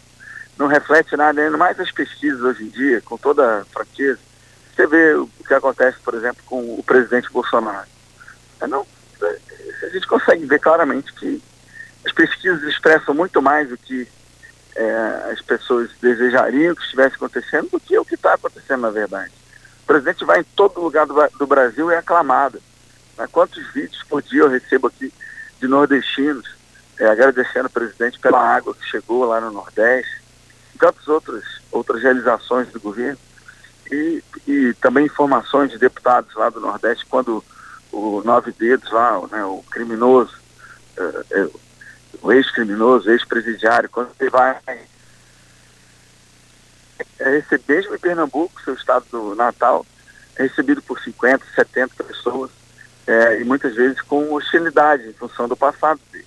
[0.58, 4.25] não reflete nada, ainda mais as pesquisas hoje em dia, com toda franqueza
[4.76, 7.88] você vê o que acontece, por exemplo, com o presidente Bolsonaro.
[8.60, 8.86] É, não,
[9.22, 9.40] é,
[9.84, 11.42] a gente consegue ver claramente que
[12.06, 14.08] as pesquisas expressam muito mais o que
[14.76, 19.32] é, as pessoas desejariam que estivesse acontecendo do que o que está acontecendo na verdade.
[19.84, 22.62] O presidente vai em todo lugar do, do Brasil e é aclamado.
[23.18, 23.28] Né?
[23.32, 25.14] Quantos vídeos por dia eu recebo aqui
[25.60, 26.56] de nordestinos
[27.00, 30.22] é, agradecendo o presidente pela água que chegou lá no Nordeste,
[30.74, 33.18] e tantas outras, outras realizações do governo
[33.92, 37.44] e, e também informações de deputados lá do Nordeste, quando
[37.92, 40.34] o Nove Dedos lá, né, o criminoso,
[40.98, 41.48] é, é,
[42.22, 44.58] o ex-criminoso, ex-presidiário, quando ele vai
[47.20, 49.86] é, receber, mesmo em Pernambuco, seu estado do Natal,
[50.36, 52.52] é recebido por 50, 70 pessoas,
[53.08, 56.26] é, e muitas vezes com hostilidade em função do passado dele.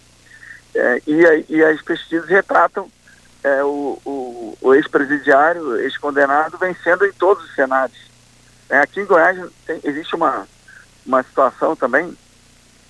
[0.74, 2.90] É, e, e as pesquisas retratam
[3.42, 7.98] é, o, o, o ex-presidiário, ex-condenado, vencendo em todos os cenários.
[8.68, 10.46] É, aqui em Goiás tem, existe uma,
[11.06, 12.16] uma situação também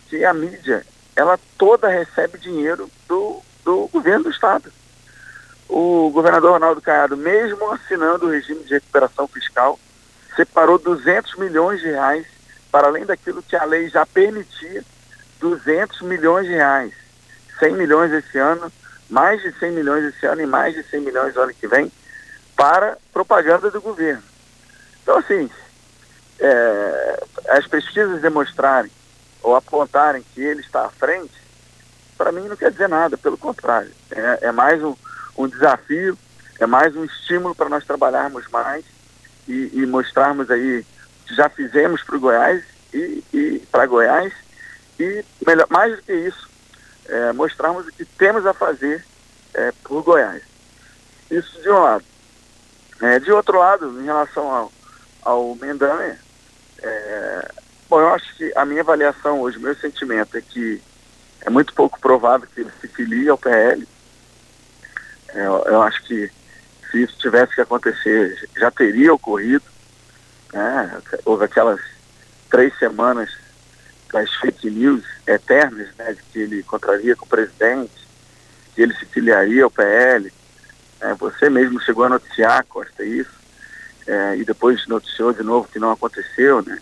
[0.08, 0.84] que a mídia,
[1.14, 4.72] ela toda recebe dinheiro do, do governo do Estado.
[5.68, 9.78] O governador Ronaldo Caiado, mesmo assinando o regime de recuperação fiscal,
[10.34, 12.26] separou 200 milhões de reais,
[12.72, 14.82] para além daquilo que a lei já permitia,
[15.40, 16.92] 200 milhões de reais.
[17.58, 18.72] 100 milhões esse ano,
[19.08, 21.90] mais de 100 milhões esse ano e mais de 100 milhões no ano que vem,
[22.56, 24.22] para propaganda do governo.
[25.02, 25.50] Então, assim,
[26.38, 28.90] é, as pesquisas demonstrarem
[29.42, 31.32] ou apontarem que ele está à frente,
[32.16, 33.90] para mim não quer dizer nada, pelo contrário.
[34.10, 34.94] É, é mais um,
[35.36, 36.18] um, desafio,
[36.58, 38.84] é mais um estímulo para nós trabalharmos mais
[39.46, 40.84] e, e mostrarmos aí
[41.26, 44.32] que já fizemos para o Goiás e, e para Goiás
[44.98, 46.47] e melhor, mais do que isso,
[47.08, 49.04] é, mostrarmos o que temos a fazer
[49.54, 50.42] é, por Goiás.
[51.30, 52.04] Isso de um lado.
[53.00, 54.72] É, de outro lado, em relação ao,
[55.22, 56.18] ao Mendanha,
[56.82, 57.50] é,
[57.88, 60.82] bom, eu acho que a minha avaliação hoje, meu sentimento é que
[61.42, 63.86] é muito pouco provável que ele se filie ao PL.
[65.28, 66.30] É, eu acho que
[66.90, 69.64] se isso tivesse que acontecer, já teria ocorrido.
[70.52, 71.00] Né?
[71.24, 71.80] Houve aquelas
[72.50, 73.30] três semanas
[74.12, 78.08] das fake news eternas, né, de que ele contraria com o presidente,
[78.74, 80.32] que ele se filiaria ao PL.
[81.00, 83.38] É, você mesmo chegou a noticiar, Costa, isso,
[84.06, 86.78] é, e depois noticiou de novo que não aconteceu, né?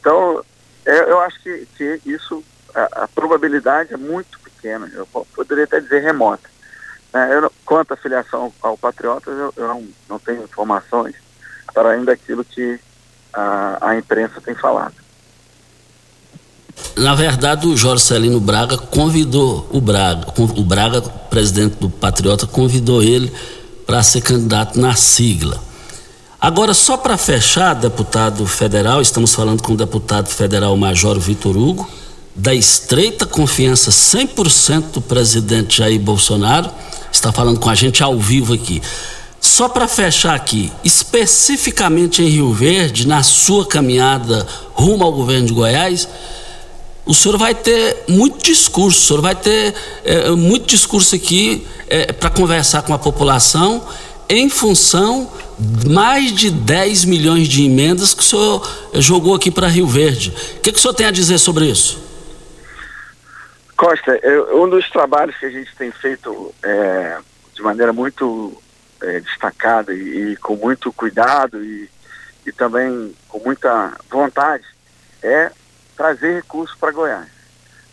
[0.00, 0.44] Então,
[0.84, 5.80] é, eu acho que, que isso, a, a, probabilidade é muito pequena, eu poderia até
[5.80, 6.48] dizer remota.
[7.12, 11.16] É, eu, quanto à filiação ao Patriotas, eu, eu não, não tenho informações
[11.72, 12.78] para além daquilo que
[13.32, 14.94] a, a imprensa tem falado.
[16.96, 23.02] Na verdade, o Jorge Celino Braga convidou o Braga, o Braga, presidente do Patriota, convidou
[23.02, 23.32] ele
[23.86, 25.58] para ser candidato na sigla.
[26.40, 31.88] Agora, só para fechar, deputado federal, estamos falando com o deputado federal Major Vitor Hugo,
[32.34, 36.70] da estreita confiança 100% do presidente Jair Bolsonaro,
[37.12, 38.80] está falando com a gente ao vivo aqui.
[39.40, 45.52] Só para fechar aqui, especificamente em Rio Verde, na sua caminhada rumo ao governo de
[45.52, 46.08] Goiás,
[47.08, 52.12] o senhor vai ter muito discurso, o senhor vai ter é, muito discurso aqui é,
[52.12, 53.82] para conversar com a população
[54.28, 59.66] em função de mais de 10 milhões de emendas que o senhor jogou aqui para
[59.68, 60.34] Rio Verde.
[60.58, 61.98] O que, que o senhor tem a dizer sobre isso?
[63.74, 64.20] Costa,
[64.52, 67.16] um dos trabalhos que a gente tem feito é,
[67.54, 68.60] de maneira muito
[69.02, 71.88] é, destacada e, e, com muito cuidado e,
[72.46, 74.64] e também com muita vontade
[75.22, 75.50] é
[75.98, 77.28] trazer recursos para Goiás.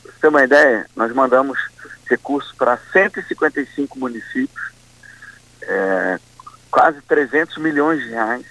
[0.04, 1.60] Para você ter uma ideia, nós mandamos
[2.08, 4.72] recursos para 155 municípios,
[5.64, 6.20] é,
[6.70, 8.46] quase 300 milhões de reais,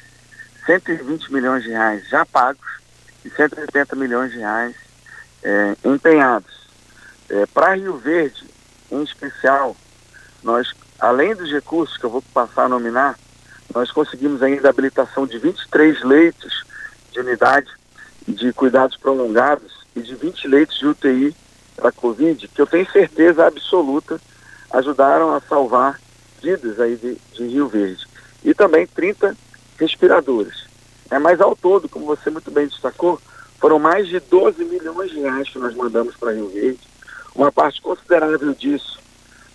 [0.66, 2.66] 120 milhões de reais já pagos
[3.24, 4.74] e 180 milhões de reais
[5.44, 6.52] é, empenhados.
[7.30, 8.44] É, para Rio Verde,
[8.90, 9.76] em especial,
[10.42, 13.16] nós, além dos recursos que eu vou passar a nominar,
[13.72, 16.64] nós conseguimos ainda a habilitação de 23 leitos
[17.12, 17.70] de unidade
[18.26, 21.36] de cuidados prolongados e de 20 leitos de UTI
[21.76, 24.20] para Covid, que eu tenho certeza absoluta
[24.70, 26.00] ajudaram a salvar
[26.42, 28.06] vidas aí de, de Rio Verde.
[28.44, 29.36] E também 30
[29.78, 30.64] respiradores.
[31.10, 33.20] É, mas ao todo, como você muito bem destacou,
[33.58, 36.80] foram mais de 12 milhões de reais que nós mandamos para Rio Verde.
[37.34, 38.98] Uma parte considerável disso,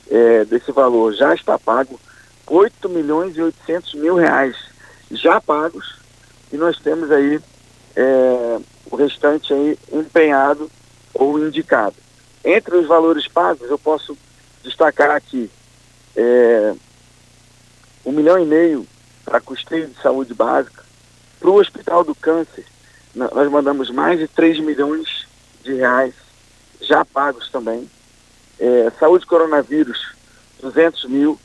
[0.10, 2.00] é, desse valor, já está pago.
[2.48, 4.56] 8 milhões e 800 mil reais
[5.12, 6.00] já pagos.
[6.52, 7.40] E nós temos aí
[7.96, 8.60] é,
[8.90, 10.70] o restante aí empenhado
[11.14, 11.96] ou indicado.
[12.44, 14.18] Entre os valores pagos, eu posso
[14.64, 15.50] destacar aqui
[16.16, 16.74] é,
[18.06, 18.88] um milhão e meio
[19.26, 20.84] para custeio de saúde básica.
[21.40, 22.66] Para o Hospital do Câncer,
[23.14, 25.28] nós mandamos mais de 3 milhões
[25.64, 26.14] de reais
[26.82, 27.90] já pagos também.
[28.60, 30.14] É, saúde coronavírus,
[30.62, 31.40] 200 mil.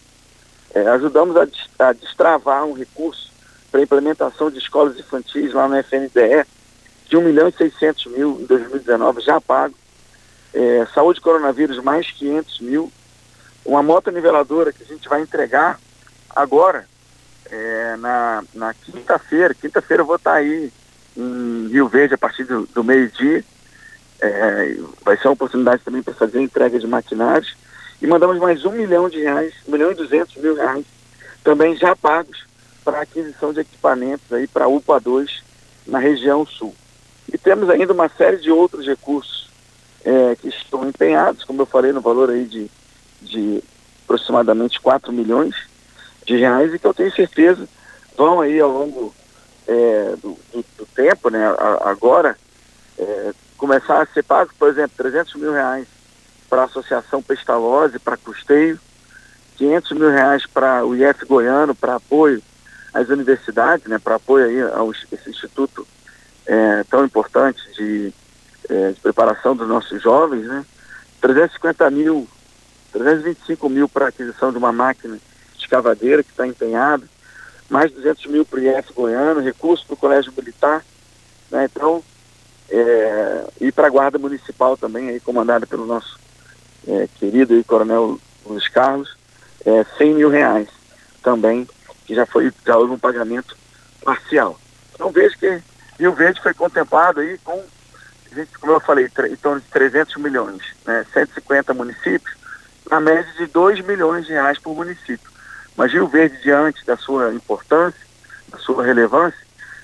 [0.73, 1.47] É, ajudamos a,
[1.79, 3.34] a destravar um recurso
[3.75, 6.47] para implementação de escolas infantis lá no FNDE,
[7.09, 9.75] de 1 milhão e 600 mil em 2019 já pago.
[10.53, 12.93] É, saúde coronavírus, mais 500 mil.
[13.65, 15.81] Uma moto niveladora que a gente vai entregar
[16.31, 16.87] agora,
[17.51, 19.53] é, na, na quinta-feira.
[19.55, 20.73] Quinta-feira eu vou estar aí
[21.17, 23.45] em Rio Verde a partir do, do meio-dia.
[24.23, 27.57] É, vai ser uma oportunidade também para fazer entrega de maquinários.
[28.01, 30.85] E mandamos mais um milhão de reais, um milhão e duzentos mil reais,
[31.43, 32.54] também já pagos
[32.85, 35.43] para aquisição de equipamentos aí para UPA 2
[35.87, 36.75] na região sul.
[37.33, 39.49] E temos ainda uma série de outros recursos
[40.05, 42.71] é, que estão empenhados, como eu falei, no valor aí de,
[43.23, 43.63] de
[44.05, 45.55] aproximadamente 4 milhões
[46.27, 47.67] de reais e que eu tenho certeza
[48.17, 49.15] vão aí ao longo
[49.67, 52.37] é, do, do, do, tempo, né, a, agora,
[52.99, 55.87] é, começar a ser pago, por exemplo, 300 mil reais
[56.49, 58.79] para a Associação Pestalozzi, para custeio,
[59.57, 62.43] 500 mil reais para o IF Goiano, para apoio
[62.95, 65.87] às universidades, né, para apoio aí ao esse instituto
[66.47, 68.13] é, tão importante de,
[68.69, 70.65] é, de, preparação dos nossos jovens, né,
[71.21, 72.29] 350 mil,
[72.93, 75.19] 325 mil para aquisição de uma máquina
[75.59, 77.05] escavadeira que está empenhada,
[77.69, 80.85] mais 200 mil para o IF Goiano, recurso para o Colégio Militar,
[81.51, 82.03] né, então,
[82.71, 86.17] é, e para a Guarda Municipal também, aí comandada pelo nosso
[86.87, 89.17] é, querido aí, Coronel Luiz Carlos,
[89.65, 90.69] é, 100 mil reais
[91.23, 91.67] também,
[92.05, 93.57] que já foi já houve um pagamento
[94.05, 94.59] parcial.
[94.95, 95.63] Então vejo que
[95.99, 97.65] Rio Verde foi contemplado aí com,
[98.61, 102.37] como eu falei, em torno de 300 milhões, né, 150 municípios,
[102.91, 105.31] na média de 2 milhões de reais por município.
[105.77, 108.01] Mas Rio Verde, diante da sua importância,
[108.49, 109.39] da sua relevância,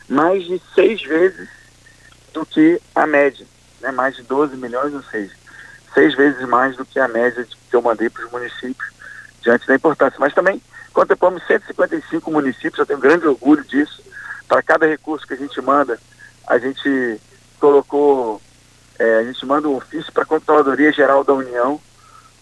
[0.09, 1.49] mais de seis vezes
[2.33, 3.47] do que a média,
[3.81, 5.35] né, mais de 12 milhões, ou seja,
[5.95, 8.91] seis vezes mais do que a média que eu mandei para os municípios
[9.43, 10.19] diante da importância.
[10.21, 10.61] Mas também
[10.93, 14.03] contemplamos 155 municípios, eu tenho grande orgulho disso.
[14.49, 15.99] Para cada recurso que a gente manda,
[16.47, 17.21] a gente
[17.59, 18.41] colocou,
[18.99, 21.81] é, a gente manda um ofício para a Controladoria Geral da União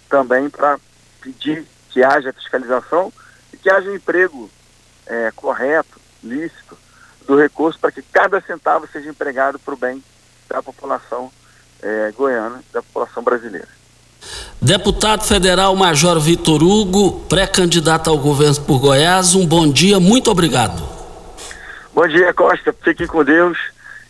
[0.08, 0.78] também para
[1.20, 3.12] pedir que haja fiscalização
[3.52, 4.50] e que haja um emprego
[5.06, 6.76] é, correto, lícito
[7.26, 10.02] do recurso para que cada centavo seja empregado para o bem
[10.48, 11.30] da população
[11.82, 13.77] é, goiana, da população brasileira.
[14.60, 20.82] Deputado federal Major Vitor Hugo, pré-candidato ao governo por Goiás, um bom dia, muito obrigado.
[21.94, 22.74] Bom dia, Costa.
[22.82, 23.56] Fiquem com Deus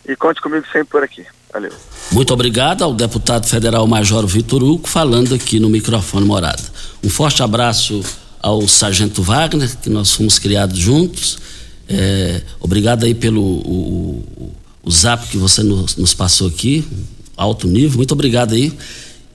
[0.07, 1.25] e conte comigo sempre por aqui.
[1.51, 1.71] Valeu.
[2.11, 6.61] Muito obrigado ao deputado federal Major Vitor Hugo, falando aqui no microfone morada.
[7.03, 8.03] Um forte abraço
[8.41, 11.39] ao Sargento Wagner, que nós fomos criados juntos.
[11.87, 14.51] É, obrigado aí pelo o, o,
[14.83, 16.87] o zap que você nos, nos passou aqui,
[17.35, 17.97] alto nível.
[17.97, 18.75] Muito obrigado aí.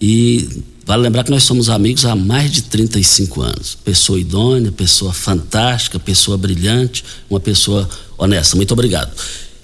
[0.00, 3.78] E vale lembrar que nós somos amigos há mais de 35 anos.
[3.84, 7.88] Pessoa idônea, pessoa fantástica, pessoa brilhante, uma pessoa
[8.18, 8.56] honesta.
[8.56, 9.12] Muito obrigado.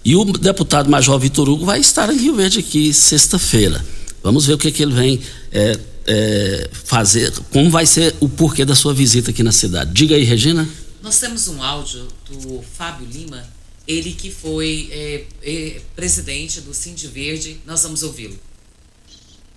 [0.04, 3.84] E o deputado Major Vitor Hugo vai estar em Rio Verde aqui sexta-feira.
[4.22, 5.20] Vamos ver o que, que ele vem
[5.52, 9.92] é, é, fazer, como vai ser o porquê da sua visita aqui na cidade.
[9.92, 10.68] Diga aí, Regina.
[11.02, 13.42] Nós temos um áudio do Fábio Lima,
[13.86, 17.58] ele que foi é, é presidente do Cindy Verde.
[17.66, 18.38] Nós vamos ouvi-lo.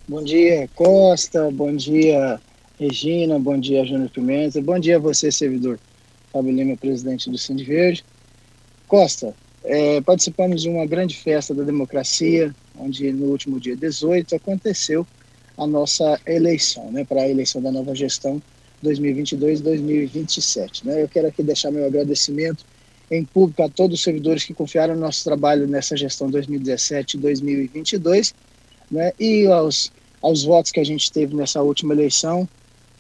[0.06, 1.50] Bom dia, Costa.
[1.50, 2.38] Bom dia,
[2.78, 3.40] Regina.
[3.40, 4.62] Bom dia, Júnior Pimenta.
[4.62, 5.80] Bom dia a você, servidor.
[6.30, 8.04] Fábio Lima, presidente do Cindy Verde.
[8.86, 9.34] Costa,
[9.64, 15.08] é, participamos de uma grande festa da democracia, onde no último dia 18 aconteceu
[15.58, 18.42] a nossa eleição, né, para a eleição da nova gestão
[18.84, 20.84] 2022-2027.
[20.84, 21.02] Né?
[21.02, 22.66] Eu quero aqui deixar meu agradecimento
[23.10, 28.34] em público a todos os servidores que confiaram no nosso trabalho nessa gestão 2017-2022
[28.94, 29.12] né?
[29.20, 29.92] E aos,
[30.22, 32.48] aos votos que a gente teve nessa última eleição,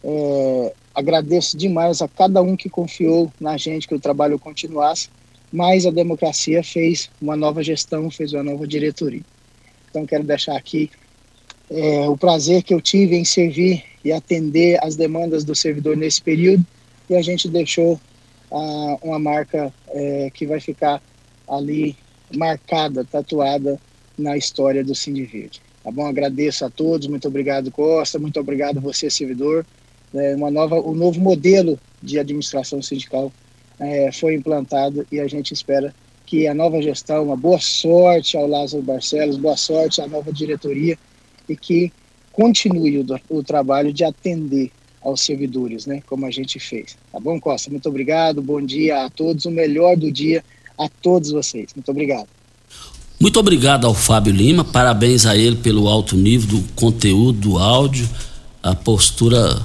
[0.04, 5.10] é, agradeço demais a cada um que confiou na gente que o trabalho continuasse,
[5.52, 9.22] mas a democracia fez uma nova gestão, fez uma nova diretoria.
[9.90, 10.90] Então quero deixar aqui
[11.70, 16.22] é, o prazer que eu tive em servir e atender as demandas do servidor nesse
[16.22, 16.66] período
[17.10, 18.00] e a gente deixou
[18.52, 21.02] ah, uma marca é, que vai ficar
[21.48, 21.96] ali
[22.36, 23.80] marcada, tatuada
[24.18, 25.62] na história do Cindy Verde.
[25.84, 26.06] Tá bom?
[26.06, 29.66] Agradeço a todos, muito obrigado Costa, muito obrigado você servidor.
[30.14, 33.32] É, uma nova, um novo modelo de administração sindical
[33.80, 35.94] é, foi implantado e a gente espera
[36.26, 40.98] que a nova gestão, uma boa sorte ao Lázaro Barcelos, boa sorte à nova diretoria
[41.50, 41.92] e que
[42.32, 44.72] continue o, o trabalho de atender
[45.02, 46.98] aos servidores, né, como a gente fez.
[47.12, 47.70] Tá bom, Costa?
[47.70, 50.44] Muito obrigado, bom dia a todos, o melhor do dia
[50.78, 51.74] a todos vocês.
[51.76, 52.28] Muito obrigado.
[53.24, 58.10] Muito obrigado ao Fábio Lima, parabéns a ele pelo alto nível do conteúdo do áudio,
[58.62, 59.62] a postura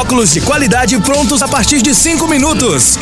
[0.00, 2.98] óculos de qualidade prontos a partir de cinco minutos.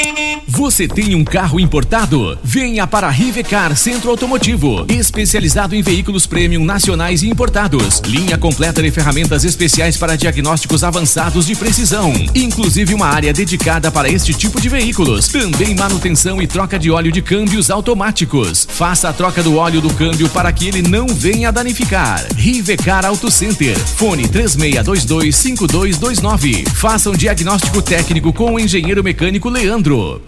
[0.48, 2.36] Você tem um carro importado?
[2.42, 8.00] Venha para Rivecar Centro Automotivo, especializado em veículos premium nacionais e importados.
[8.06, 14.08] Linha completa de ferramentas especiais para diagnósticos avançados de precisão, inclusive uma área dedicada para
[14.08, 15.28] este tipo de veículos.
[15.28, 18.66] Também manutenção e troca de óleo de câmbios automáticos.
[18.68, 22.26] Faça a troca do óleo do câmbio para que ele não venha danificar.
[22.34, 23.78] Rivecar Auto Center.
[23.78, 26.66] Fone 36225229.
[26.90, 30.22] Faça um diagnóstico técnico com o engenheiro mecânico Leandro.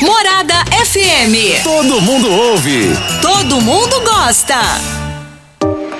[0.00, 1.60] Morada FM.
[1.64, 2.90] Todo mundo ouve.
[3.20, 5.05] Todo mundo gosta.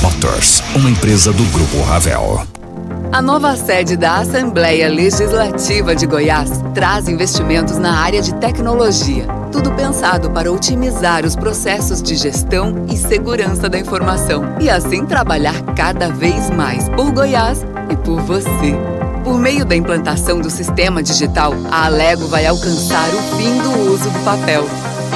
[0.00, 2.46] Motors, uma empresa do Grupo Ravel.
[3.12, 9.26] A nova sede da Assembleia Legislativa de Goiás traz investimentos na área de tecnologia.
[9.52, 15.60] Tudo pensado para otimizar os processos de gestão e segurança da informação e assim trabalhar
[15.76, 18.74] cada vez mais por Goiás e por você.
[19.22, 24.08] Por meio da implantação do sistema digital, a Alego vai alcançar o fim do uso
[24.08, 24.64] do papel.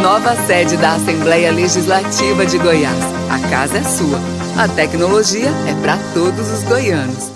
[0.02, 3.02] Nova sede da Assembleia Legislativa de Goiás.
[3.30, 4.35] A casa é sua.
[4.58, 7.35] A tecnologia é para todos os goianos.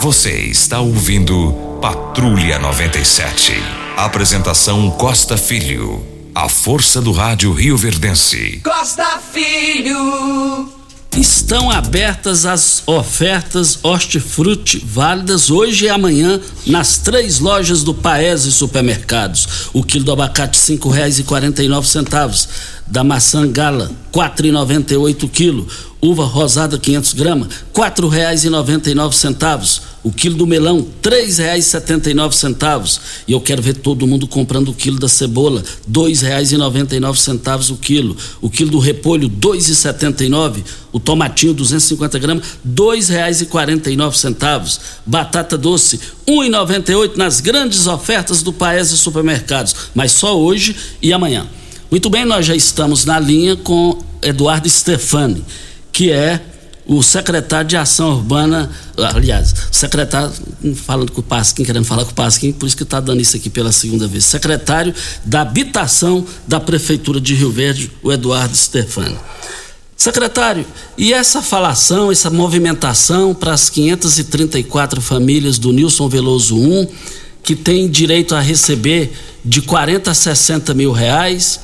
[0.00, 3.52] Você está ouvindo Patrulha 97.
[3.96, 6.06] Apresentação Costa Filho.
[6.32, 8.60] A força do rádio Rio Verdense.
[8.62, 10.68] Costa Filho.
[11.16, 19.68] Estão abertas as ofertas hortifruti válidas hoje e amanhã nas três lojas do Paese Supermercados.
[19.72, 22.48] O quilo do abacate cinco reais e quarenta e nove centavos,
[22.86, 25.66] da maçã gala quatro e noventa e oito quilo,
[26.00, 30.86] uva rosada 500 gramas quatro reais e noventa e nove centavos, o quilo do melão
[31.02, 31.66] três reais
[33.26, 35.62] e eu quero ver todo mundo comprando o quilo da cebola
[36.98, 39.28] nove centavos o quilo, o quilo do repolho
[40.24, 42.46] e nove, o tomatinho 250 gramas
[43.96, 46.00] nove centavos, batata doce
[46.92, 51.46] e oito nas grandes ofertas do Paese Supermercados, mas só hoje e amanhã.
[51.90, 55.44] Muito bem, nós já estamos na linha com Eduardo Stefani,
[55.90, 56.40] que é
[56.88, 60.32] o secretário de Ação Urbana, aliás, secretário,
[60.74, 63.36] falando com o Pasquim, querendo falar com o Pasquim, por isso que está dando isso
[63.36, 69.18] aqui pela segunda vez, secretário da Habitação da Prefeitura de Rio Verde, o Eduardo Stefani.
[69.94, 70.64] Secretário,
[70.96, 76.88] e essa falação, essa movimentação para as 534 famílias do Nilson Veloso 1,
[77.42, 79.12] que tem direito a receber
[79.44, 81.60] de 40 a 60 mil reais,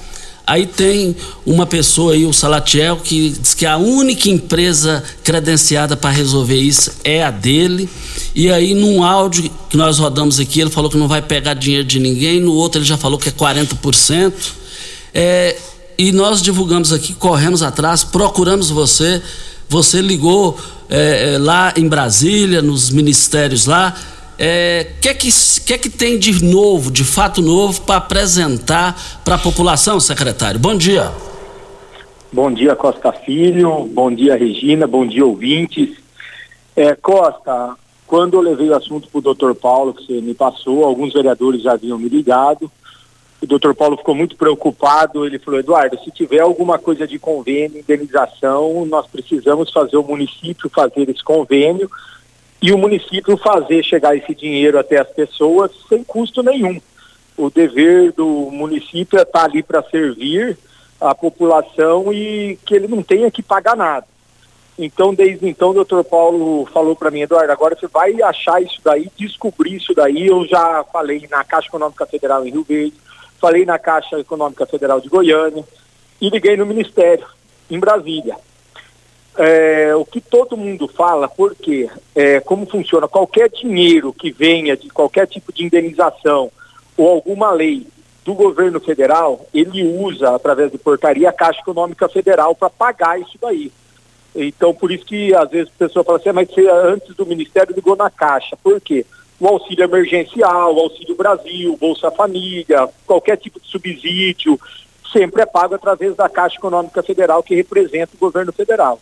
[0.47, 1.17] Aí tem
[1.47, 6.93] uma pessoa aí, o Salatiel, que diz que a única empresa credenciada para resolver isso
[7.03, 7.89] é a dele.
[8.35, 11.85] E aí, num áudio que nós rodamos aqui, ele falou que não vai pegar dinheiro
[11.85, 14.33] de ninguém, no outro ele já falou que é 40%.
[15.15, 15.57] É,
[15.97, 19.23] e nós divulgamos aqui, corremos atrás, procuramos você.
[19.67, 20.59] Você ligou
[20.91, 23.95] é, é lá em Brasília, nos ministérios lá
[24.39, 25.29] é, que, que,
[25.67, 30.59] que, que tem de novo, de fato novo, para apresentar para a população, secretário?
[30.59, 31.13] Bom dia.
[32.33, 33.85] Bom dia, Costa Filho.
[33.93, 34.87] Bom dia, Regina.
[34.87, 35.97] Bom dia, ouvintes.
[36.75, 37.77] É, Costa,
[38.07, 41.63] quando eu levei o assunto para o doutor Paulo, que você me passou, alguns vereadores
[41.63, 42.71] já haviam me ligado.
[43.41, 45.25] O doutor Paulo ficou muito preocupado.
[45.25, 50.69] Ele falou: Eduardo, se tiver alguma coisa de convênio, indenização, nós precisamos fazer o município
[50.71, 51.89] fazer esse convênio
[52.65, 56.81] e o município fazer chegar esse dinheiro até as pessoas sem custo nenhum.
[57.37, 60.57] O dever do município é estar ali para servir
[60.99, 64.07] a população e que ele não tenha que pagar nada.
[64.79, 68.81] Então, desde então, o doutor Paulo falou para mim, Eduardo, agora você vai achar isso
[68.83, 70.27] daí, descobrir isso daí.
[70.27, 72.95] Eu já falei na Caixa Econômica Federal em Rio Verde,
[73.39, 75.63] falei na Caixa Econômica Federal de Goiânia
[76.19, 77.27] e liguei no Ministério,
[77.71, 78.39] em Brasília
[79.37, 84.89] é, o que todo mundo fala, porque é, como funciona, qualquer dinheiro que venha de
[84.89, 86.51] qualquer tipo de indenização
[86.97, 87.87] ou alguma lei
[88.25, 93.37] do governo federal, ele usa, através de portaria, a Caixa Econômica Federal para pagar isso
[93.41, 93.71] daí.
[94.35, 97.27] Então, por isso que às vezes a pessoa fala assim, ah, mas você antes do
[97.27, 98.57] Ministério ligou na Caixa.
[98.63, 99.05] Por quê?
[99.39, 104.59] O auxílio emergencial, o auxílio Brasil, Bolsa Família, qualquer tipo de subsídio,
[105.13, 108.99] sempre é pago através da Caixa Econômica Federal, que representa o governo federal.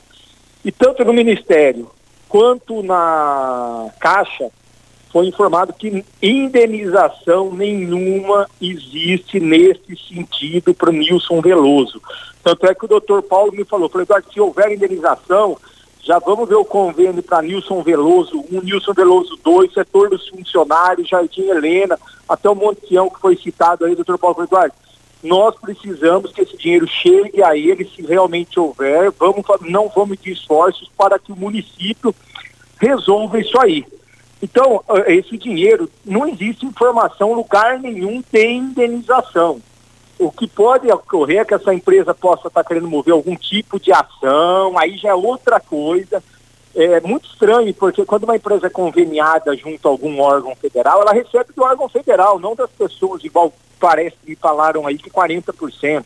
[0.65, 1.91] E tanto no Ministério
[2.29, 4.51] quanto na Caixa
[5.13, 12.01] foi informado que indenização nenhuma existe nesse sentido para o Nilson Veloso.
[12.43, 15.59] Tanto é que o doutor Paulo me falou, falou, Eduardo, se houver indenização,
[16.03, 20.27] já vamos ver o convênio para Nilson Veloso 1, um, Nilson Veloso 2, setor dos
[20.29, 24.75] funcionários, Jardim Helena, até o Monteão que foi citado aí, doutor Paulo Eduardo
[25.23, 30.33] nós precisamos que esse dinheiro chegue a ele, se realmente houver, vamos, não vamos de
[30.33, 32.15] esforços para que o município
[32.79, 33.85] resolva isso aí.
[34.43, 39.61] Então, eh, esse dinheiro, não existe informação, lugar nenhum tem indenização.
[40.19, 43.93] O que pode ocorrer é que essa empresa possa estar querendo mover algum tipo de
[43.93, 46.23] ação, aí já é outra coisa.
[46.75, 51.13] É muito estranho, porque quando uma empresa é conveniada junto a algum órgão federal, ela
[51.13, 56.05] recebe do órgão federal, não das pessoas, igual parece que falaram aí que 40%.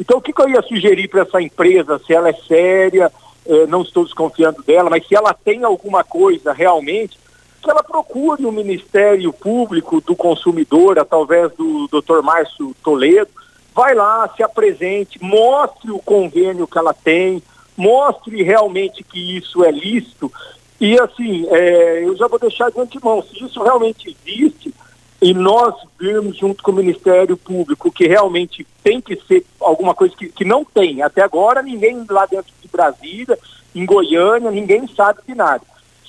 [0.00, 3.12] Então, o que, que eu ia sugerir para essa empresa, se ela é séria,
[3.46, 7.18] eh, não estou desconfiando dela, mas se ela tem alguma coisa realmente,
[7.62, 12.22] que ela procure o Ministério Público do Consumidor, através do Dr.
[12.22, 13.30] Márcio Toledo,
[13.74, 17.42] vai lá, se apresente, mostre o convênio que ela tem,
[17.76, 20.32] mostre realmente que isso é lícito.
[20.80, 24.74] E assim, eh, eu já vou deixar de antemão, se isso realmente existe,
[25.22, 30.14] e nós virmos junto com o Ministério Público que realmente tem que ser alguma coisa
[30.14, 31.02] que, que não tem.
[31.02, 33.38] Até agora ninguém lá dentro de Brasília,
[33.74, 35.62] em Goiânia, ninguém sabe de nada.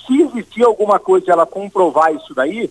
[0.06, 2.70] Se existir alguma coisa ela comprovar isso daí,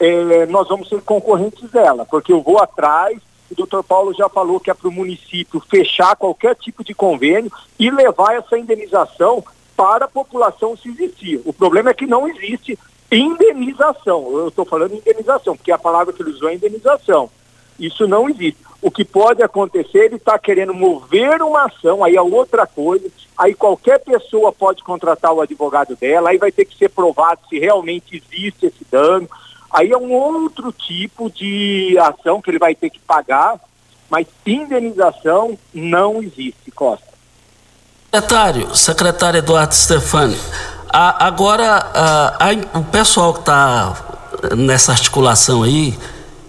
[0.00, 3.18] é, nós vamos ser concorrentes dela, porque eu vou atrás,
[3.54, 7.50] o doutor Paulo já falou que é para o município fechar qualquer tipo de convênio
[7.78, 9.42] e levar essa indenização
[9.76, 11.40] para a população se existir.
[11.44, 12.78] O problema é que não existe
[13.10, 14.28] indenização.
[14.36, 17.30] Eu estou falando indenização, porque a palavra que ele usou é indenização.
[17.78, 18.58] Isso não existe.
[18.82, 23.54] O que pode acontecer, ele está querendo mover uma ação, aí é outra coisa, aí
[23.54, 28.16] qualquer pessoa pode contratar o advogado dela, aí vai ter que ser provado se realmente
[28.16, 29.28] existe esse dano.
[29.74, 33.58] Aí é um outro tipo de ação que ele vai ter que pagar,
[34.08, 37.04] mas indenização não existe, Costa.
[38.14, 40.38] Secretário, secretário Eduardo Stefani,
[40.88, 43.96] a, agora, a, a, o pessoal que está
[44.56, 45.98] nessa articulação aí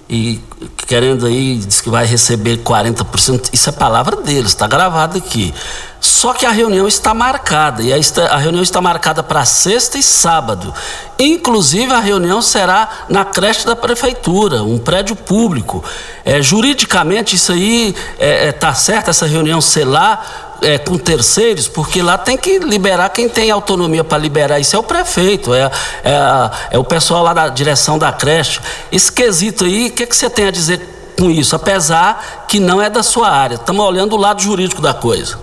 [0.07, 0.39] e
[0.85, 5.53] querendo aí, diz que vai receber 40%, isso é palavra deles, está gravado aqui.
[5.99, 10.71] Só que a reunião está marcada, e a, reunião está marcada para sexta e sábado.
[11.17, 15.83] Inclusive, a reunião será na creche da prefeitura, um prédio público.
[16.23, 20.97] É, juridicamente, isso aí está é, é, tá certo, essa reunião ser lá, é, com
[20.97, 25.53] terceiros, porque lá tem que liberar quem tem autonomia para liberar isso é o prefeito,
[25.53, 25.69] é,
[26.03, 28.59] é, é, o pessoal lá da direção da creche.
[28.91, 30.81] Esse quesito aí, o que, que você tem a dizer
[31.17, 31.55] com isso?
[31.55, 35.39] Apesar que não é da sua área, estamos olhando o lado jurídico da coisa.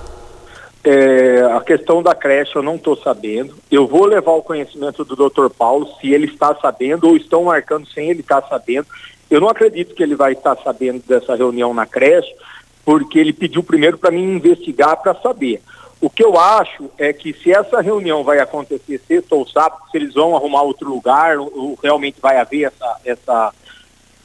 [0.84, 3.54] É, a questão da creche eu não estou sabendo.
[3.70, 5.48] Eu vou levar o conhecimento do Dr.
[5.48, 8.86] Paulo, se ele está sabendo ou estão marcando sem ele estar sabendo.
[9.30, 12.34] Eu não acredito que ele vai estar sabendo dessa reunião na creche,
[12.84, 15.62] porque ele pediu primeiro para mim investigar para saber.
[16.00, 19.96] O que eu acho é que se essa reunião vai acontecer sexta ou sábado, se
[19.96, 23.54] eles vão arrumar outro lugar, ou, realmente vai haver essa, essa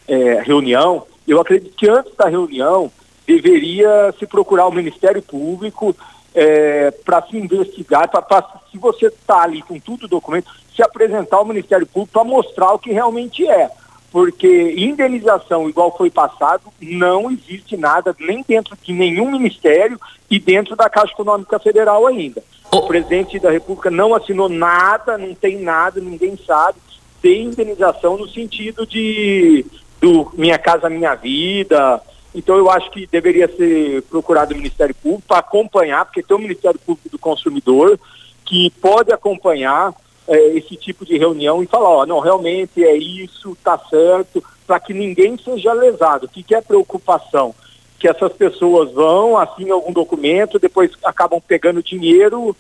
[0.08, 2.92] é, reunião, eu acredito que antes da reunião
[3.28, 5.96] deveria se procurar o Ministério Público
[6.34, 10.82] é, para se investigar, pra, pra, se você está ali com tudo o documento, se
[10.82, 13.70] apresentar ao Ministério Público para mostrar o que realmente é
[14.18, 20.76] porque indenização igual foi passado não existe nada nem dentro de nenhum ministério e dentro
[20.76, 22.44] da Caixa Econômica Federal ainda.
[22.72, 26.80] O presidente da República não assinou nada, não tem nada, ninguém sabe.
[27.22, 29.64] Tem indenização no sentido de
[30.02, 32.02] do Minha Casa Minha Vida.
[32.34, 36.40] Então eu acho que deveria ser procurado o Ministério Público para acompanhar, porque tem o
[36.40, 38.00] Ministério Público do Consumidor
[38.44, 39.94] que pode acompanhar
[40.28, 44.80] é, esse tipo de reunião e falar, ó, não, realmente é isso, tá certo, para
[44.80, 46.26] que ninguém seja lesado.
[46.26, 47.56] O que, que é preocupação?
[48.00, 52.56] Que essas pessoas vão, assinam algum documento, depois acabam pegando dinheiro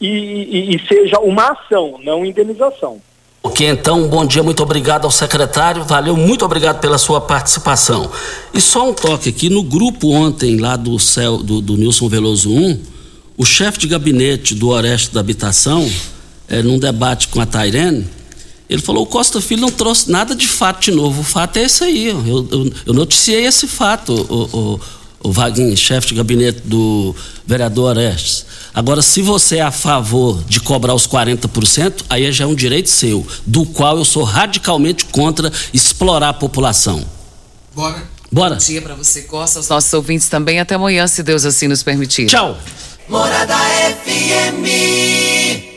[0.00, 3.00] e, e, e seja uma ação, não indenização.
[3.42, 8.10] Ok, então, bom dia, muito obrigado ao secretário, valeu, muito obrigado pela sua participação.
[8.52, 12.52] E só um toque aqui, no grupo ontem lá do céu do, do Nilson Veloso
[12.52, 12.82] 1,
[13.38, 15.88] o chefe de gabinete do Oeste da Habitação,
[16.50, 18.06] é, num debate com a Tairene,
[18.68, 21.22] ele falou: o Costa Filho não trouxe nada de fato de novo.
[21.22, 22.08] O fato é esse aí.
[22.08, 24.80] Eu, eu, eu noticiei esse fato, o, o,
[25.28, 27.14] o Vaguinho, chefe de gabinete do
[27.46, 28.44] vereador Orestes.
[28.72, 32.88] Agora, se você é a favor de cobrar os 40%, aí já é um direito
[32.88, 37.04] seu, do qual eu sou radicalmente contra explorar a população.
[37.74, 38.02] Bora.
[38.30, 38.54] Bora.
[38.54, 40.60] Bom dia para você, Costa, os nossos ouvintes também.
[40.60, 42.26] Até amanhã, se Deus assim nos permitir.
[42.26, 42.56] Tchau.
[43.08, 45.69] Morada F